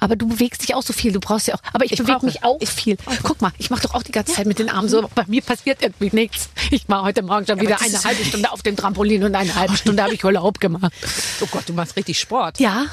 [0.00, 0.06] Ja.
[0.06, 1.60] Aber du bewegst dich auch so viel, du brauchst ja auch.
[1.72, 2.96] Aber ich, Ich bewege mich auch viel.
[3.22, 5.08] Guck mal, ich mache doch auch die ganze Zeit mit den Armen so.
[5.14, 6.48] Bei mir passiert irgendwie nichts.
[6.70, 9.54] Ich war heute Morgen schon wieder das eine halbe Stunde auf dem Trampolin und eine
[9.54, 10.92] halbe Stunde habe ich Urlaub gemacht.
[11.40, 12.58] Oh Gott, du machst richtig Sport.
[12.58, 12.86] Ja.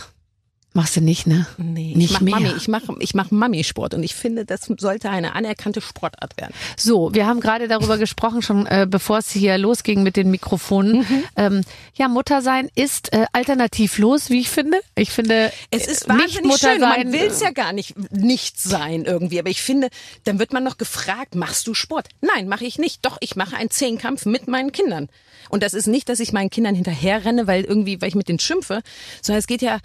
[0.76, 1.46] Machst du nicht, ne?
[1.58, 2.36] Nee, Nicht ich mach mehr.
[2.40, 6.52] Mami, ich mache ich mach Mami-Sport und ich finde, das sollte eine anerkannte Sportart werden.
[6.78, 11.00] So, wir haben gerade darüber gesprochen, schon äh, bevor es hier losging mit den Mikrofonen.
[11.08, 11.24] Mhm.
[11.36, 11.62] Ähm,
[11.94, 14.80] ja, Muttersein ist äh, alternativlos, wie ich finde.
[14.96, 16.72] Ich finde, Es ist äh, wahnsinnig nicht schön.
[16.72, 17.04] und Muttersein.
[17.12, 19.40] Man will es ja gar nicht nicht sein irgendwie.
[19.40, 19.90] Aber ich finde,
[20.24, 22.08] dann wird man noch gefragt, machst du Sport?
[22.22, 23.06] Nein, mache ich nicht.
[23.06, 25.08] Doch, ich mache einen Zehnkampf mit meinen Kindern.
[25.50, 28.40] Und das ist nicht, dass ich meinen Kindern hinterherrenne, weil irgendwie, weil ich mit denen
[28.40, 28.82] schimpfe,
[29.22, 29.78] sondern es geht ja,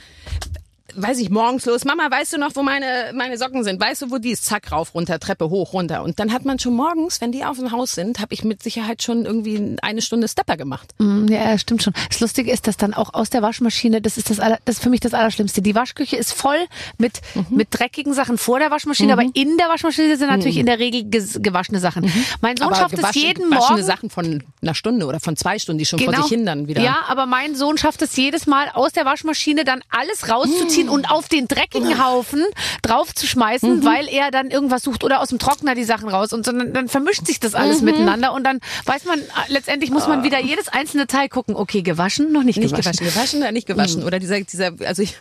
[0.94, 1.84] weiß ich, morgens los.
[1.84, 3.80] Mama, weißt du noch, wo meine, meine Socken sind?
[3.80, 4.44] Weißt du, wo die ist?
[4.44, 6.02] Zack, rauf, runter, Treppe hoch, runter.
[6.02, 8.62] Und dann hat man schon morgens, wenn die auf dem Haus sind, habe ich mit
[8.62, 10.94] Sicherheit schon irgendwie eine Stunde Stepper gemacht.
[10.98, 11.92] Mm, Ja, stimmt schon.
[12.08, 14.82] Das Lustige ist, dass dann auch aus der Waschmaschine, das ist das, aller, das ist
[14.82, 15.62] für mich das Allerschlimmste.
[15.62, 16.58] Die Waschküche ist voll
[16.98, 17.46] mit, Mhm.
[17.50, 21.04] mit dreckigen Sachen vor der Waschmaschine, aber in der Waschmaschine sind natürlich in der Regel
[21.08, 22.10] gewaschene Sachen.
[22.40, 22.72] Mein Sohn Mhm.
[22.74, 23.82] Aber schafft es jeden Morgen.
[23.82, 26.82] Sachen von einer Stunde oder von zwei Stunden, die schon vor sich hin dann wieder.
[26.82, 31.10] Ja, aber mein Sohn schafft es jedes Mal aus der Waschmaschine dann alles rauszuziehen und
[31.10, 32.44] auf den dreckigen Haufen
[32.82, 36.52] draufzuschmeißen, weil er dann irgendwas sucht oder aus dem Trockner die Sachen raus und so,
[36.52, 40.40] dann, vermischt sich das alles miteinander und dann weiß man, äh, letztendlich muss man wieder
[40.40, 41.56] jedes einzelne Teil gucken.
[41.56, 42.92] Okay, gewaschen, noch nicht, Nicht gewaschen.
[43.04, 44.04] gewaschen, gewaschen, äh, nicht gewaschen.
[44.04, 45.14] Oder dieser, dieser, also ich,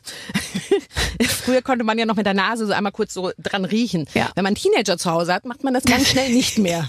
[1.46, 4.06] früher konnte man ja noch mit der Nase so einmal kurz so dran riechen.
[4.14, 4.30] Ja.
[4.36, 6.86] Wenn man Teenager zu Hause hat, macht man das ganz schnell nicht mehr.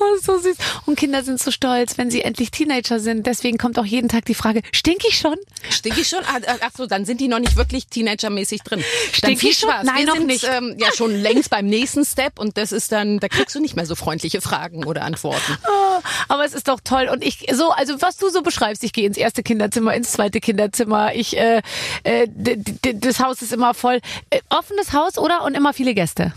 [0.00, 0.56] Oh, so süß.
[0.86, 3.26] Und Kinder sind so stolz, wenn sie endlich Teenager sind.
[3.26, 5.36] Deswegen kommt auch jeden Tag die Frage, stink ich schon?
[5.70, 6.20] Stink ich schon?
[6.24, 8.82] Ah, Ach so, dann sind die noch nicht wirklich Teenagermäßig drin.
[9.22, 9.54] Dann viel?
[9.54, 9.84] Spaß.
[9.84, 10.44] Nein, Wir noch sind, nicht.
[10.44, 13.76] Ähm, ja, schon längst beim nächsten Step und das ist dann, da kriegst du nicht
[13.76, 15.58] mehr so freundliche Fragen oder Antworten.
[15.66, 17.08] Oh, aber es ist doch toll.
[17.12, 20.40] Und ich so, also was du so beschreibst, ich gehe ins erste Kinderzimmer, ins zweite
[20.40, 21.62] Kinderzimmer, ich äh,
[22.04, 22.28] äh,
[22.94, 24.00] das Haus ist immer voll.
[24.30, 25.44] Äh, offenes Haus, oder?
[25.44, 26.32] Und immer viele Gäste.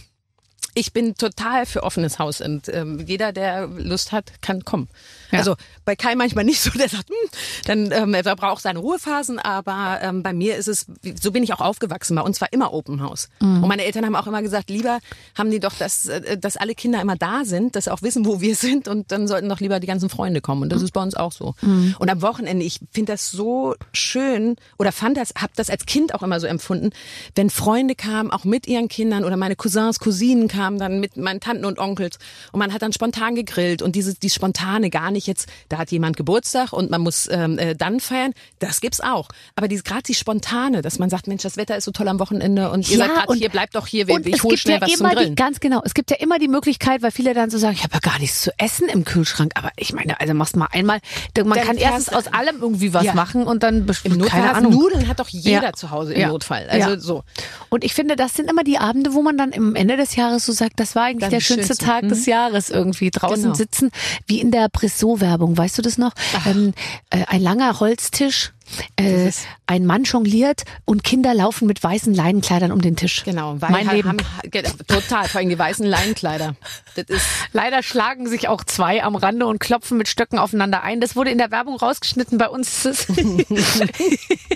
[0.76, 4.90] Ich bin total für offenes Haus und ähm, jeder, der Lust hat, kann kommen.
[5.34, 5.40] Ja.
[5.40, 7.30] Also bei Kai manchmal nicht so, der sagt, hm,
[7.66, 10.86] dann ähm, er braucht seine Ruhephasen, aber ähm, bei mir ist es,
[11.22, 12.16] so bin ich auch aufgewachsen.
[12.16, 13.30] Bei uns war immer Open House.
[13.40, 15.00] Und meine Eltern haben auch immer gesagt, lieber
[15.38, 18.26] haben die doch, dass, äh, dass alle Kinder immer da sind, dass sie auch wissen,
[18.26, 20.64] wo wir sind und dann sollten doch lieber die ganzen Freunde kommen.
[20.64, 21.56] Und das ist bei uns auch so.
[22.00, 26.14] Und am Wochenende, ich finde das so schön oder fand das, habe das als Kind
[26.16, 26.92] auch immer so empfunden,
[27.36, 31.40] wenn Freunde kamen, auch mit ihren Kindern oder meine Cousins, Cousinen kamen dann mit meinen
[31.40, 32.18] Tanten und Onkels
[32.52, 35.92] und man hat dann spontan gegrillt und dieses die spontane gar nicht jetzt, da hat
[35.92, 39.30] jemand Geburtstag und man muss ähm, äh, dann feiern, das gibt's auch.
[39.56, 42.70] Aber gerade die spontane, dass man sagt, Mensch, das Wetter ist so toll am Wochenende
[42.72, 44.76] und ihr Ja, seid gerade hier, bleibt doch hier, Und ich es hol gibt schnell
[44.78, 45.36] ja was zum immer die, Grillen.
[45.36, 47.94] ganz genau, es gibt ja immer die Möglichkeit, weil viele dann so sagen, ich habe
[47.96, 49.52] ja gar nichts zu essen im Kühlschrank.
[49.56, 51.00] Aber ich meine, also machst mal einmal,
[51.38, 53.14] man Dann kann erstens aus allem irgendwie was Ja.
[53.14, 54.74] machen und dann bes- Im Notfall keine Ahnung.
[54.74, 55.74] Nudeln hat doch jeder Ja.
[55.74, 56.28] zu Hause im.
[56.30, 56.68] Notfall.
[56.70, 57.24] Also so.
[57.70, 60.46] Und ich finde, das sind immer die Abende, wo man dann am Ende des Jahres
[60.46, 61.86] so sagt, das war eigentlich Dann der schönste schönste.
[61.86, 63.12] Tag des Jahres irgendwie.
[63.12, 63.54] Draußen Genau.
[63.56, 63.92] sitzen,
[64.28, 64.70] wie in der
[65.14, 66.14] Brissot-Werbung, weißt du das noch?
[66.46, 66.74] Ähm,
[67.10, 68.54] äh, ein langer Holztisch,
[68.96, 69.32] äh,
[69.68, 73.24] ein Mann jongliert und Kinder laufen mit weißen Leinenkleidern um den Tisch.
[73.24, 74.10] Genau, mein haben, Leben.
[74.10, 76.56] Haben, total, vor allem die weißen Leinenkleider.
[76.96, 81.02] Das ist Leider schlagen sich auch zwei am Rande und klopfen mit Stöcken aufeinander ein.
[81.02, 82.38] Das wurde in der Werbung rausgeschnitten.
[82.38, 83.20] Bei uns ist das,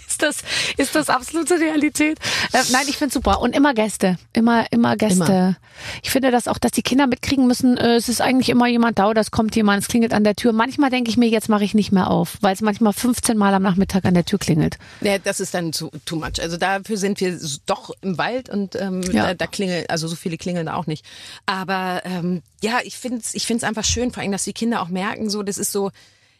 [0.07, 0.37] ist das,
[0.77, 2.19] ist das absolute Realität.
[2.53, 3.41] Äh, nein, ich finde super.
[3.41, 4.17] Und immer Gäste.
[4.33, 5.23] Immer, immer Gäste.
[5.23, 5.57] Immer.
[6.01, 8.99] Ich finde das auch, dass die Kinder mitkriegen müssen, äh, es ist eigentlich immer jemand
[8.99, 10.53] da es kommt jemand, es klingelt an der Tür.
[10.53, 13.53] Manchmal denke ich mir, jetzt mache ich nicht mehr auf, weil es manchmal 15 Mal
[13.53, 14.77] am Nachmittag an der Tür klingelt.
[15.01, 16.41] Ja, das ist dann too, too much.
[16.41, 19.27] Also dafür sind wir doch im Wald und ähm, Ja.
[19.27, 21.05] da, da klingeln, also so viele klingeln da auch nicht.
[21.45, 24.81] Aber ähm, ja, ich finde es ich find's einfach schön, vor allem, dass die Kinder
[24.81, 25.91] auch merken, so das ist so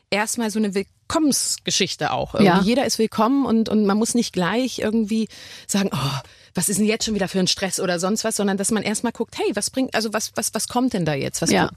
[0.09, 2.33] erstmal so eine Willkommensgeschichte auch.
[2.35, 2.61] Irgendwie Ja.
[2.61, 5.27] Jeder ist willkommen und, und man muss nicht gleich irgendwie
[5.67, 6.19] sagen, oh,
[6.57, 8.83] was ist denn jetzt schon wieder für ein Stress oder sonst was, sondern dass man
[8.83, 11.41] erstmal guckt, hey, was bringt, also was, was, was kommt denn da jetzt?
[11.41, 11.69] Was, Ja.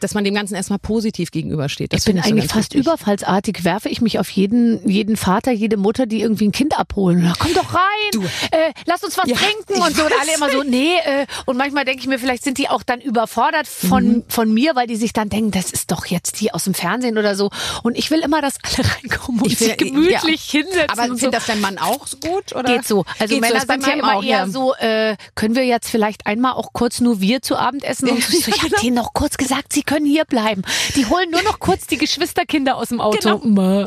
[0.00, 1.92] Dass man dem Ganzen erstmal positiv gegenübersteht.
[1.92, 2.80] Das ich bin so eigentlich ganz fast wichtig.
[2.86, 7.20] überfallsartig, werfe ich mich auf jeden, jeden Vater, jede Mutter, die irgendwie ein Kind abholen.
[7.22, 10.04] Na, komm doch rein, äh, lass uns was Ja, trinken ich und so.
[10.04, 10.96] Und alle immer so, nee.
[11.04, 14.24] Äh, und manchmal denke ich mir, vielleicht sind die auch dann überfordert von, Mhm.
[14.28, 17.16] von mir, weil die sich dann denken, das ist doch jetzt die aus dem Fernsehen
[17.18, 17.50] oder so.
[17.84, 20.60] Und ich will immer, dass alle reinkommen und Ich sich gemütlich ja.
[20.62, 20.88] hinsetzen.
[20.90, 21.16] Aber und so.
[21.18, 22.52] findet das dein Mann auch so gut?
[22.54, 22.64] Oder?
[22.76, 23.04] Geht so.
[23.18, 24.48] Also Geht so, Männer bei sind ja immer auch, eher ja.
[24.48, 28.08] so, äh, können wir jetzt vielleicht einmal auch kurz nur wir zu Abend essen?
[28.10, 30.62] Und so, ich habe denen noch kurz gesagt, sie können hier bleiben.
[30.96, 33.38] Die holen nur noch kurz die Geschwisterkinder aus dem Auto.
[33.38, 33.84] Genau.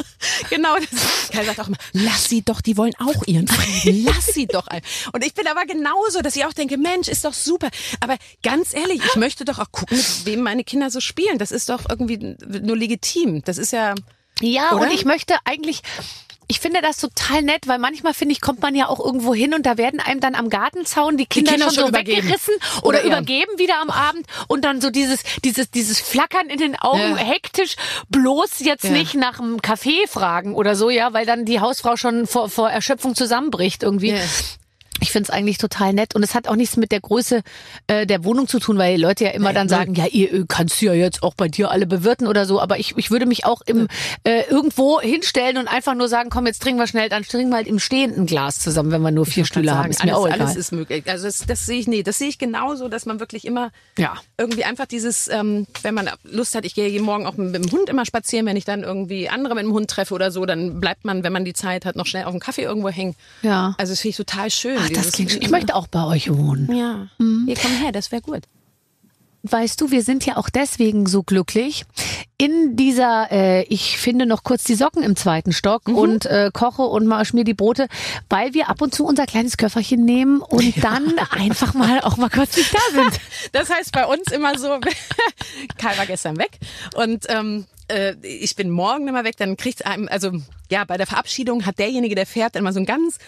[0.50, 4.28] Genau, das Kai sagt auch immer, lass sie doch, die wollen auch ihren Frieden, lass
[4.28, 4.68] sie doch.
[4.68, 4.82] ein.
[5.14, 7.70] Und ich bin aber genauso, dass ich auch denke, Mensch, ist doch super.
[8.00, 11.38] Aber ganz ehrlich, ich möchte doch auch gucken, mit wem meine Kinder so spielen.
[11.38, 13.42] Das ist doch irgendwie nur legitim.
[13.44, 13.96] Das ist ja,
[14.42, 14.84] Ja, Oder?
[14.84, 15.82] und ich möchte eigentlich,
[16.48, 19.54] ich finde das total nett, weil manchmal finde ich, kommt man ja auch irgendwo hin
[19.54, 22.88] und da werden einem dann am Gartenzaun die Kinder, Kinder schon, schon so weggerissen oder,
[22.88, 23.06] Oder ja.
[23.08, 27.16] übergeben wieder am Abend und dann so dieses, dieses, dieses Flackern in den Augen, Ja.
[27.18, 27.76] hektisch,
[28.10, 28.92] bloß jetzt Ja.
[28.92, 32.70] nicht nach einem Kaffee fragen oder so, ja, weil dann die Hausfrau schon vor, vor
[32.70, 34.16] Erschöpfung zusammenbricht irgendwie.
[35.02, 37.42] Ich finde es eigentlich total nett und es hat auch nichts mit der Größe
[37.88, 40.82] äh, der Wohnung zu tun, weil die Leute ja immer dann sagen, ja, ihr kannst
[40.82, 43.62] ja jetzt auch bei dir alle bewirten oder so, aber ich, ich würde mich auch
[43.66, 43.88] im
[44.24, 47.58] äh, irgendwo hinstellen und einfach nur sagen, komm, jetzt trinken wir schnell, dann trinken wir
[47.58, 49.92] halt im stehenden Glas zusammen, wenn wir nur vier Stühle Sagen, haben.
[49.92, 50.42] Ist mir alles, auch egal.
[50.42, 51.04] alles ist möglich.
[51.08, 54.16] Also das, das sehe ich nee, das sehe ich genauso, dass man wirklich immer Ja.
[54.38, 57.70] irgendwie einfach dieses, ähm, wenn man Lust hat, ich gehe jeden Morgen auch mit dem
[57.72, 60.80] Hund immer spazieren, wenn ich dann irgendwie andere mit dem Hund treffe oder so, dann
[60.80, 63.16] bleibt man, wenn man die Zeit hat, noch schnell auf dem Kaffee irgendwo hängen.
[63.42, 63.76] Ja.
[63.78, 64.78] Also das finde ich total schön.
[64.86, 65.42] Ach, das klingt schön.
[65.42, 66.74] Ich möchte auch bei euch wohnen.
[66.76, 67.08] Ja.
[67.18, 68.44] Hier komm her, das wäre gut.
[69.48, 71.86] Weißt du, wir sind ja auch deswegen so glücklich.
[72.38, 76.82] In dieser, äh, ich finde noch kurz die Socken im zweiten Stock und äh, koche
[76.82, 77.88] und mal schmier die Brote,
[78.28, 82.32] weil wir ab und zu unser kleines Köfferchen nehmen und dann einfach mal auch mal
[82.32, 83.20] kurz nicht da sind.
[83.52, 84.80] Das heißt bei uns immer so,
[85.78, 86.58] Karl war gestern weg
[86.96, 90.32] und ähm, äh, ich bin morgen immer weg, dann kriegt einem, also
[90.72, 93.20] ja, bei der Verabschiedung hat derjenige, der fährt, mal so ein ganz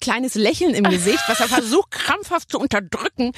[0.00, 3.32] kleines Lächeln im Gesicht, was er versucht krampfhaft zu unterdrücken,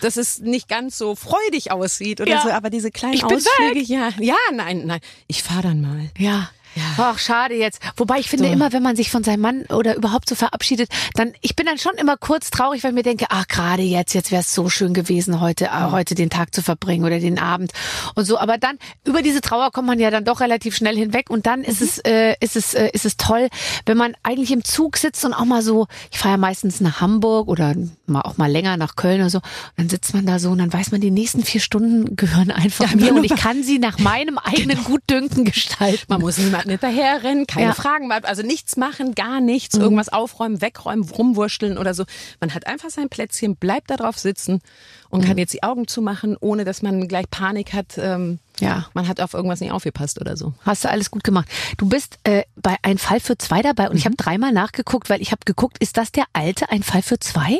[0.00, 2.42] dass es nicht ganz so freudig aussieht oder Ja.
[2.42, 6.10] so, aber diese kleinen Ich Ausflüge, ja, ja, nein, nein, ich fahr dann mal.
[6.18, 6.50] Ja.
[6.98, 7.80] Ach, schade jetzt.
[7.96, 8.52] Wobei ich finde So.
[8.52, 11.78] immer, wenn man sich von seinem Mann oder überhaupt so verabschiedet, dann, ich bin dann
[11.78, 14.68] schon immer kurz traurig, weil ich mir denke, ach, gerade jetzt, jetzt wäre es so
[14.68, 17.72] schön gewesen, heute, äh, heute den Tag zu verbringen oder den Abend
[18.14, 18.38] und so.
[18.38, 21.62] Aber dann, über diese Trauer kommt man ja dann doch relativ schnell hinweg und dann
[21.64, 23.48] ist es, äh, ist es, äh, ist es toll,
[23.86, 27.00] wenn man eigentlich im Zug sitzt und auch mal so, ich fahre ja meistens nach
[27.00, 27.74] Hamburg oder
[28.06, 29.44] mal auch mal länger nach Köln oder so, und
[29.76, 32.94] dann sitzt man da so und dann weiß man, die nächsten vier Stunden gehören einfach
[32.94, 36.04] mir und ich kann sie nach meinem eigenen Gutdünken gestalten.
[36.08, 37.74] Man muss niemanden hinterherrennen, keine Ja.
[37.74, 42.04] Fragen, also nichts machen, gar nichts, irgendwas aufräumen, wegräumen, rumwurschteln oder so.
[42.40, 44.60] Man hat einfach sein Plätzchen, bleibt da drauf sitzen
[45.08, 47.96] und kann jetzt die Augen zumachen, ohne dass man gleich Panik hat.
[47.98, 48.86] Ähm, Ja.
[48.94, 50.52] Man hat auf irgendwas nicht aufgepasst oder so.
[50.64, 51.48] Hast du alles gut gemacht.
[51.78, 54.10] Du bist äh, bei Ein Fall für zwei dabei und ich Mhm.
[54.10, 57.58] habe dreimal nachgeguckt, weil ich habe geguckt, ist das der alte Ein Fall für zwei?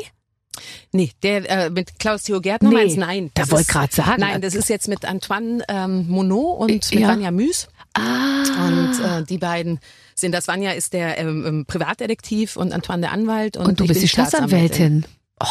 [0.91, 3.31] Nee, der äh, mit Klaus Theo Gärtner Nee, meinst nein.
[3.33, 4.19] da wollte grad sagen.
[4.19, 7.07] Nein, das ist jetzt mit Antoine ähm, Monod und mit Ja.
[7.07, 7.67] Vanja Müs.
[7.93, 8.67] Ah.
[8.67, 9.79] Und äh, die beiden
[10.15, 10.47] sind das.
[10.47, 13.57] Vanja ist der ähm, ähm, Privatdetektiv und Antoine der Anwalt.
[13.57, 15.05] Und, und du bist die Staatsanwältin.
[15.39, 15.45] Oh,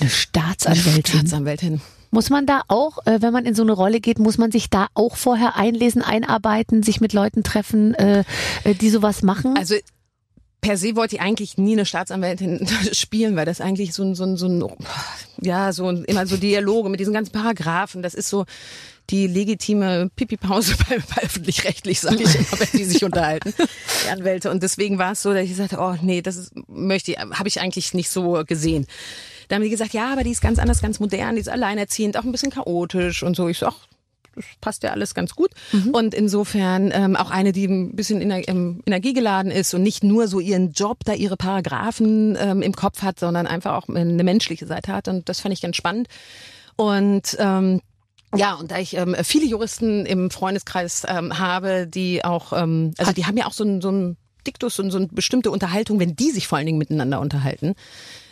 [0.00, 1.20] eine Staatsanwältin.
[1.20, 1.80] Staatsanwältin.
[2.10, 4.70] Muss man da auch, äh, wenn man in so eine Rolle geht, muss man sich
[4.70, 8.22] da auch vorher einlesen, einarbeiten, sich mit Leuten treffen, äh,
[8.62, 9.56] äh, die sowas machen?
[9.58, 9.74] Also
[10.60, 14.24] per se wollte ich eigentlich nie eine Staatsanwältin spielen, weil das eigentlich so ein, so
[14.24, 14.64] ein, so ein
[15.40, 18.44] ja, so ein, immer so Dialoge mit diesen ganzen Paragraphen, das ist so
[19.10, 23.52] die legitime Pipi-Pause bei, bei öffentlich-rechtlich, sage ich immer, wenn die sich unterhalten,
[24.04, 24.50] die Anwälte.
[24.50, 27.48] Und deswegen war es so, dass ich sagte, oh nee, das ist, möchte ich, habe
[27.48, 28.86] ich eigentlich nicht so gesehen.
[29.48, 32.16] Dann haben die gesagt, ja, aber die ist ganz anders, ganz modern, die ist alleinerziehend,
[32.16, 33.48] auch ein bisschen chaotisch und so.
[33.48, 33.76] Ich so, ach,
[34.34, 35.50] das passt ja alles ganz gut.
[35.92, 40.28] Und insofern ähm, auch eine, die ein bisschen ener ähm, energiegeladen ist und nicht nur
[40.28, 44.66] so ihren Job, da ihre Paragraphen ähm, im Kopf hat, sondern einfach auch eine menschliche
[44.66, 45.08] Seite hat.
[45.08, 46.08] Und das fand ich ganz spannend.
[46.76, 47.80] Und ähm,
[48.36, 53.12] ja, und da ich ähm, viele Juristen im Freundeskreis ähm, habe, die auch, ähm, also
[53.12, 54.16] die haben ja auch so ein, so ein
[54.46, 57.74] Diktus und so eine bestimmte Unterhaltung, wenn die sich vor allen Dingen miteinander unterhalten.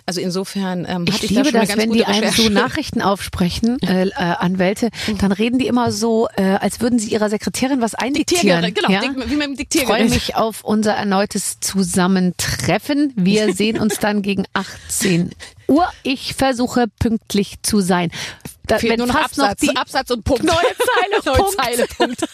[0.05, 2.31] Also insofern ähm, ich hatte ich liebe da schon eine das, ganz wenn die einem
[2.33, 2.49] so.
[2.49, 7.31] Nachrichten aufsprechen, äh, äh, Anwälte, dann reden die immer so, äh, als würden sie ihrer
[7.31, 8.63] Sekretärin was eindiktieren.
[8.63, 9.31] Diktiergerät, genau, ja?
[9.31, 10.11] Wie mit dem Ich freue Diktiergerät.
[10.11, 13.13] mich auf unser erneutes Zusammentreffen.
[13.17, 15.31] Wir sehen uns dann gegen 18
[15.69, 15.89] Uhr.
[16.03, 18.11] Ich versuche pünktlich zu sein.
[18.73, 20.45] Da, Fehlt wenn nur noch Absatz, noch die Absatz und Punkt.
[20.45, 21.57] Neue Zeile, Neue Punkt.
[21.63, 22.21] Zeile, Punkt.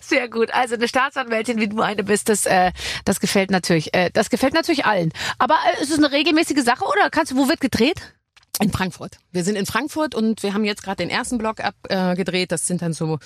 [0.00, 0.54] Sehr gut.
[0.54, 2.70] Also eine Staatsanwältin, wie du eine bist, das, äh,
[3.04, 3.92] das gefällt natürlich.
[3.94, 5.12] Äh, das gefällt natürlich allen.
[5.38, 8.14] Aber äh, ist es eine regelmäßige Sache oder kannst du, wo wird gedreht?
[8.60, 9.18] In Frankfurt.
[9.32, 12.44] Wir sind in Frankfurt und wir haben jetzt gerade den ersten Block abgedreht.
[12.44, 13.18] Äh, das sind dann so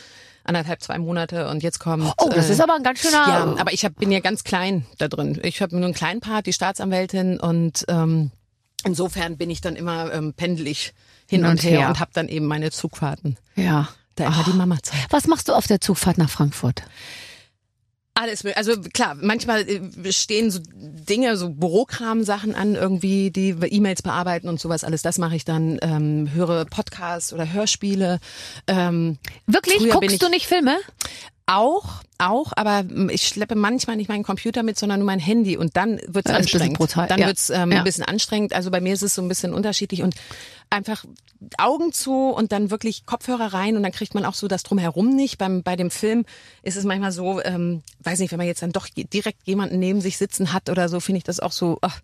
[0.44, 2.10] anderthalb, zwei Monate und jetzt kommt.
[2.16, 3.28] Oh, das äh, ist aber ein ganz schöner.
[3.28, 5.38] Ja, aber ich hab, bin ja ganz klein da drin.
[5.42, 8.30] Ich habe nur einen kleinen Part, die Staatsanwältin und ähm,
[8.84, 10.92] insofern bin ich dann immer ähm, pendelig
[11.26, 13.36] hin, und, her, und habe dann eben meine Zugfahrten.
[13.56, 13.88] ja.
[14.16, 15.06] Da immer die Mama-Zeit.
[15.10, 16.82] Was machst du auf der Zugfahrt nach Frankfurt?
[18.14, 24.48] Alles, also klar, manchmal äh, stehen so Dinge, so Bürokram-Sachen an, irgendwie, die E-Mails bearbeiten
[24.48, 28.18] und sowas, alles das mache ich dann, ähm, höre Podcasts oder Hörspiele.
[28.66, 29.88] Ähm, Wirklich?
[29.90, 30.76] Guckst ich- du nicht Filme?
[31.46, 35.76] Auch, auch, aber ich schleppe manchmal nicht meinen Computer mit, sondern nur mein Handy und
[35.76, 36.78] dann wird's bisschen anstrengend.
[36.78, 37.26] brutal, Dann ja.
[37.26, 37.78] wird's ähm, Ja.
[37.78, 38.52] ein bisschen anstrengend.
[38.52, 40.14] Also bei mir ist es so ein bisschen unterschiedlich und
[40.70, 41.04] einfach
[41.58, 45.08] Augen zu und dann wirklich Kopfhörer rein und dann kriegt man auch so das drumherum
[45.16, 45.38] nicht.
[45.38, 46.24] Beim bei dem Film
[46.62, 50.00] ist es manchmal so, ähm, weiß nicht, wenn man jetzt dann doch direkt jemanden neben
[50.00, 51.78] sich sitzen hat oder so, finde ich das auch so.
[51.80, 52.00] Ach,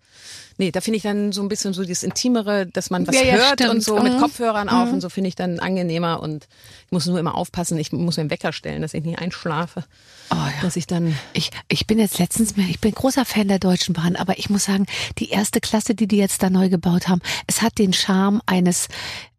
[0.57, 3.21] nee, da finde ich dann so ein bisschen so das Intimere, dass man was Ja,
[3.21, 3.69] ja, hört stimmt.
[3.75, 4.19] und so mit Mhm.
[4.19, 6.47] Kopfhörern auf und so finde ich dann angenehmer und
[6.87, 7.77] ich muss nur immer aufpassen.
[7.77, 9.83] Ich muss mir einen Wecker stellen, dass ich nicht einschlafe,
[10.31, 10.51] Oh ja.
[10.63, 13.93] dass ich dann Ich, ich bin jetzt letztens mehr, ich bin großer Fan der Deutschen
[13.93, 14.87] Bahn, aber ich muss sagen,
[15.19, 18.87] die erste Klasse, die die jetzt da neu gebaut haben, es hat den Charme eines,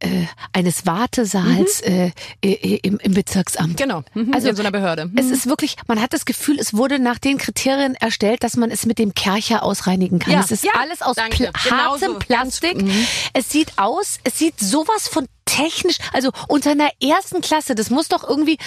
[0.01, 3.77] äh, eines Wartesaals äh, äh, im, im Bezirksamt.
[3.77, 5.07] genau mhm, Also in so einer Behörde.
[5.07, 5.19] Mhm.
[5.19, 8.71] Es ist wirklich, man hat das Gefühl, es wurde nach den Kriterien erstellt, dass man
[8.71, 10.33] es mit dem Kercher ausreinigen kann.
[10.33, 11.17] Ja, es ist ja, alles aus.
[11.17, 12.19] Pl Genau hartem so.
[12.19, 12.83] Plastik.
[12.83, 13.07] Mhm.
[13.33, 18.09] Es sieht aus, es sieht sowas von technisch, also unter einer ersten Klasse, das muss
[18.09, 18.59] doch irgendwie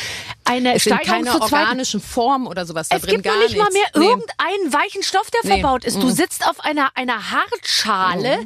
[0.45, 3.55] eine es Steigerung keine zur organischen Formen oder sowas da es drin gibt gar nicht
[3.55, 4.05] mal mehr Nee.
[4.05, 5.61] irgendeinen weichen Stoff, der Nee.
[5.61, 6.01] verbaut ist.
[6.01, 8.39] Du sitzt auf einer, einer Hartschale.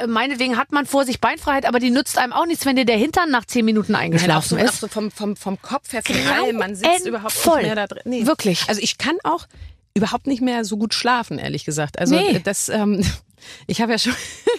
[0.00, 2.84] Äh, meinetwegen hat man vor sich Beinfreiheit, aber die nützt einem auch nichts, wenn dir
[2.84, 4.80] der Hintern nach zehn Minuten Nein, auch eingeschlafen auch ist.
[4.80, 6.02] so vom, vom, vom Kopf her,
[6.34, 7.58] allem, man sitzt überhaupt Grauenvoll.
[7.62, 8.02] nicht mehr da drin.
[8.06, 8.26] Nee.
[8.26, 8.64] Wirklich.
[8.68, 9.46] Also ich kann auch
[9.94, 11.98] überhaupt nicht mehr so gut schlafen, ehrlich gesagt.
[11.98, 12.40] Also Nee.
[12.42, 13.04] das, ähm,
[13.68, 14.12] ich habe ja schon,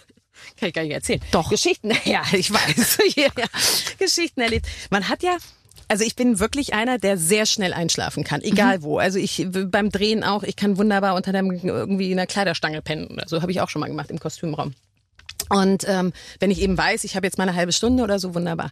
[0.60, 1.22] kann ich gar nicht erzählen.
[1.32, 1.50] Doch.
[1.50, 3.46] Geschichten, ja, ich weiß, ja, ja.
[4.00, 4.66] Geschichten erlebt.
[4.90, 5.36] Man hat ja,
[5.88, 8.98] also ich bin wirklich einer, der sehr schnell einschlafen kann, egal wo.
[8.98, 13.08] Also ich beim Drehen auch, ich kann wunderbar unter einem irgendwie in einer Kleiderstange pennen.
[13.08, 14.74] oder so habe ich auch schon mal gemacht im Kostümraum.
[15.50, 18.34] Und ähm, wenn ich eben weiß, ich habe jetzt mal eine halbe Stunde oder so,
[18.36, 18.72] wunderbar.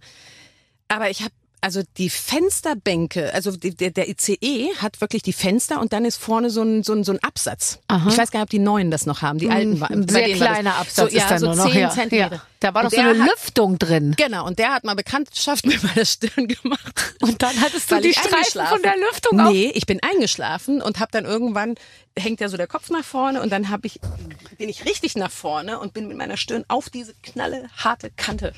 [0.88, 1.31] Aber ich habe
[1.63, 6.17] also die Fensterbänke, also die, der, der ICE hat wirklich die Fenster und dann ist
[6.17, 7.80] vorne so ein, so ein, so ein Absatz.
[7.88, 8.10] Aha.
[8.10, 9.39] Ich weiß gar nicht, ob die neuen das noch haben.
[9.39, 10.08] Die alten waren.
[10.08, 11.71] Sehr kleiner Absatz so, ja, ist da so nur noch.
[11.71, 11.89] 10 Ja.
[11.89, 12.36] Zentimeter.
[12.36, 12.41] Ja.
[12.60, 14.13] Da war doch so eine hat- Lüftung drin.
[14.17, 17.15] Genau, und der hat mal Bekanntschaft mit meiner Stirn gemacht.
[17.21, 19.52] Und dann hattest du die Streifen von der Lüftung auf.
[19.52, 21.76] Nee, ich bin eingeschlafen und habe dann irgendwann
[22.17, 23.99] hängt ja so der Kopf nach vorne und dann habe ich
[24.60, 28.54] bin ich richtig nach vorne und bin mit meiner Stirn auf diese knalle harte Kante.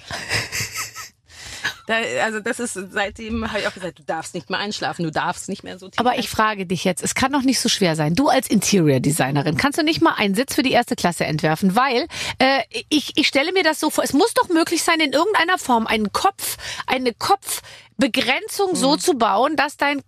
[1.87, 5.11] Da, also das ist seitdem habe ich auch gesagt, du darfst nicht mehr einschlafen, du
[5.11, 5.99] darfst nicht mehr so tief.
[5.99, 8.15] Aber ich frage dich jetzt, es kann doch nicht so schwer sein.
[8.15, 11.75] Du als Interior Designerin, kannst du nicht mal einen Sitz für die erste Klasse entwerfen?
[11.75, 12.07] Weil
[12.39, 15.57] äh, ich, ich stelle mir das so vor, es muss doch möglich sein, in irgendeiner
[15.57, 18.75] Form einen Kopf, eine Kopfbegrenzung Mhm.
[18.75, 20.01] so zu bauen, dass dein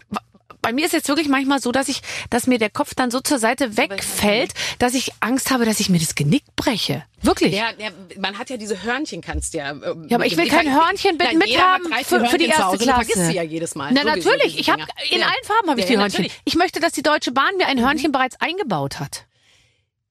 [0.67, 3.21] bei mir ist jetzt wirklich manchmal so, dass ich, dass mir der Kopf dann so
[3.21, 7.05] zur Seite wegfällt, dass ich Angst habe, dass ich mir das Genick breche.
[7.21, 7.53] Wirklich.
[7.55, 7.87] Ja, ja,
[8.19, 9.71] man hat ja diese Hörnchen, kannst ja.
[9.71, 12.19] ähm, Ja, aber ich will kein Hörnchen mit, Nein, mit jeder hat haben drei, vier
[12.19, 13.05] für, für die erste Hause, du Klasse.
[13.05, 13.93] vergisst sie ja jedes Mal.
[13.93, 15.27] Na natürlich, ich habe in Ja.
[15.27, 16.23] allen Farben habe ich Ja, die Hörnchen.
[16.23, 16.41] natürlich.
[16.43, 19.23] Ich möchte, dass die Deutsche Bahn mir ein Hörnchen bereits eingebaut hat.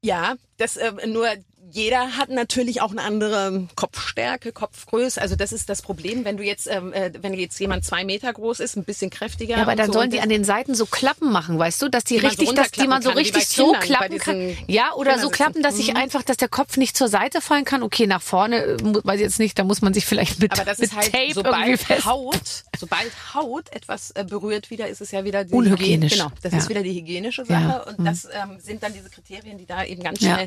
[0.00, 1.28] Ja, das äh, nur
[1.72, 5.20] jeder hat natürlich auch eine andere Kopfstärke, Kopfgröße.
[5.20, 8.32] Also das ist das Problem, wenn du jetzt, ähm, äh, wenn jetzt jemand zwei Meter
[8.32, 9.56] groß ist, ein bisschen kräftiger.
[9.56, 12.04] Ja, aber dann so, sollen die an den Seiten so Klappen machen, weißt du, dass
[12.04, 14.56] die Die man so richtig, dass die man so kann, richtig so Kindern, klappen kann.
[14.66, 15.96] Ja, oder so klappen, dass ich Mhm.
[15.96, 17.82] einfach, dass der Kopf nicht zur Seite fallen kann.
[17.82, 20.64] Okay, nach vorne, äh, weiß ich jetzt nicht, da muss man sich vielleicht mit, aber
[20.64, 22.04] das mit ist halt, Tape irgendwie sobald.
[22.06, 26.12] Haut, sobald Haut etwas äh, berührt wieder, ist es ja wieder die Unhygienisch.
[26.12, 26.58] Hygiene- Genau, das Ja.
[26.58, 27.84] ist wieder die hygienische Sache Ja.
[27.90, 27.98] Mhm.
[27.98, 30.44] und das ähm, sind dann diese Kriterien, die da eben ganz schnell.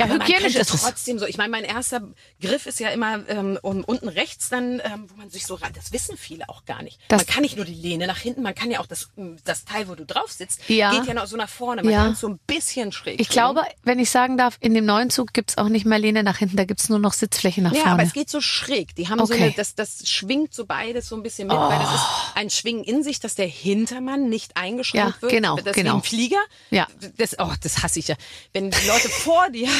[0.00, 0.82] Aber man hygienisch ist es.
[0.82, 1.26] trotzdem so.
[1.26, 2.02] Ich meine, mein erster
[2.40, 5.72] Griff ist ja immer ähm, um, unten rechts dann, ähm, wo man sich so rein.
[5.74, 6.98] Das wissen viele auch gar nicht.
[7.08, 9.08] Das- man kann nicht nur die Lehne nach hinten, man kann ja auch das
[9.44, 10.90] das Teil, wo du drauf sitzt, Ja.
[10.90, 11.82] geht ja noch so nach vorne.
[11.82, 12.02] Man Ja.
[12.04, 13.20] kann es so ein bisschen schräg.
[13.20, 16.22] Ich glaube, wenn ich sagen darf, in dem neuen Zug gibt's auch nicht mehr Lehne
[16.22, 17.92] nach hinten, da gibt's nur noch Sitzfläche nach Ja, vorne.
[17.94, 18.94] aber es geht so schräg.
[18.96, 19.38] Die haben so Okay.
[19.40, 19.44] Oh.
[19.44, 22.84] eine, das, das schwingt so beides so ein bisschen mit, weil das ist ein Schwingen
[22.84, 25.32] in sich, dass der Hintermann nicht eingeschränkt Ja, wird.
[25.32, 25.92] genau, das genau.
[25.92, 26.40] Wie ein Flieger.
[26.70, 26.86] Ja.
[27.16, 28.16] Das, oh, das hasse ich ja.
[28.52, 29.68] Wenn die Leute vor dir,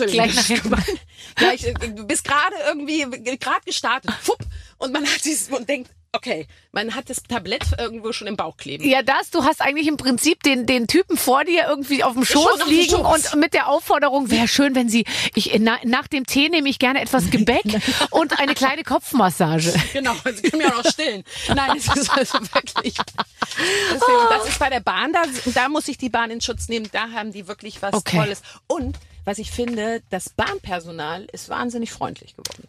[0.00, 0.84] Entschuldigung, gleich nach
[1.36, 3.06] gleich, äh, du bist gerade irgendwie,
[3.38, 4.38] gerade gestartet, fupp,
[4.78, 8.56] und man hat dieses, und denkt, okay, man hat das Tablett irgendwo schon im Bauch
[8.56, 8.88] kleben.
[8.88, 12.24] Ja, das, du hast eigentlich im Prinzip den, den Typen vor dir irgendwie auf dem
[12.24, 13.32] Schoß auf liegen Schoß.
[13.32, 16.78] und mit der Aufforderung, wäre schön, wenn Sie, ich, na, nach dem Tee nehme ich
[16.78, 17.64] gerne etwas Gebäck
[18.10, 21.22] und eine kleine Sie Genau, sie können ja auch noch stillen.
[21.54, 22.94] Nein, es ist also wirklich.
[22.94, 25.22] Deswegen, das ist bei der Bahn, da,
[25.54, 26.88] da muss ich die Bahn in Schutz nehmen.
[26.92, 28.18] Da haben die wirklich was Okay.
[28.18, 28.42] Tolles.
[28.66, 32.66] Und was ich finde, das Bahnpersonal ist wahnsinnig freundlich geworden.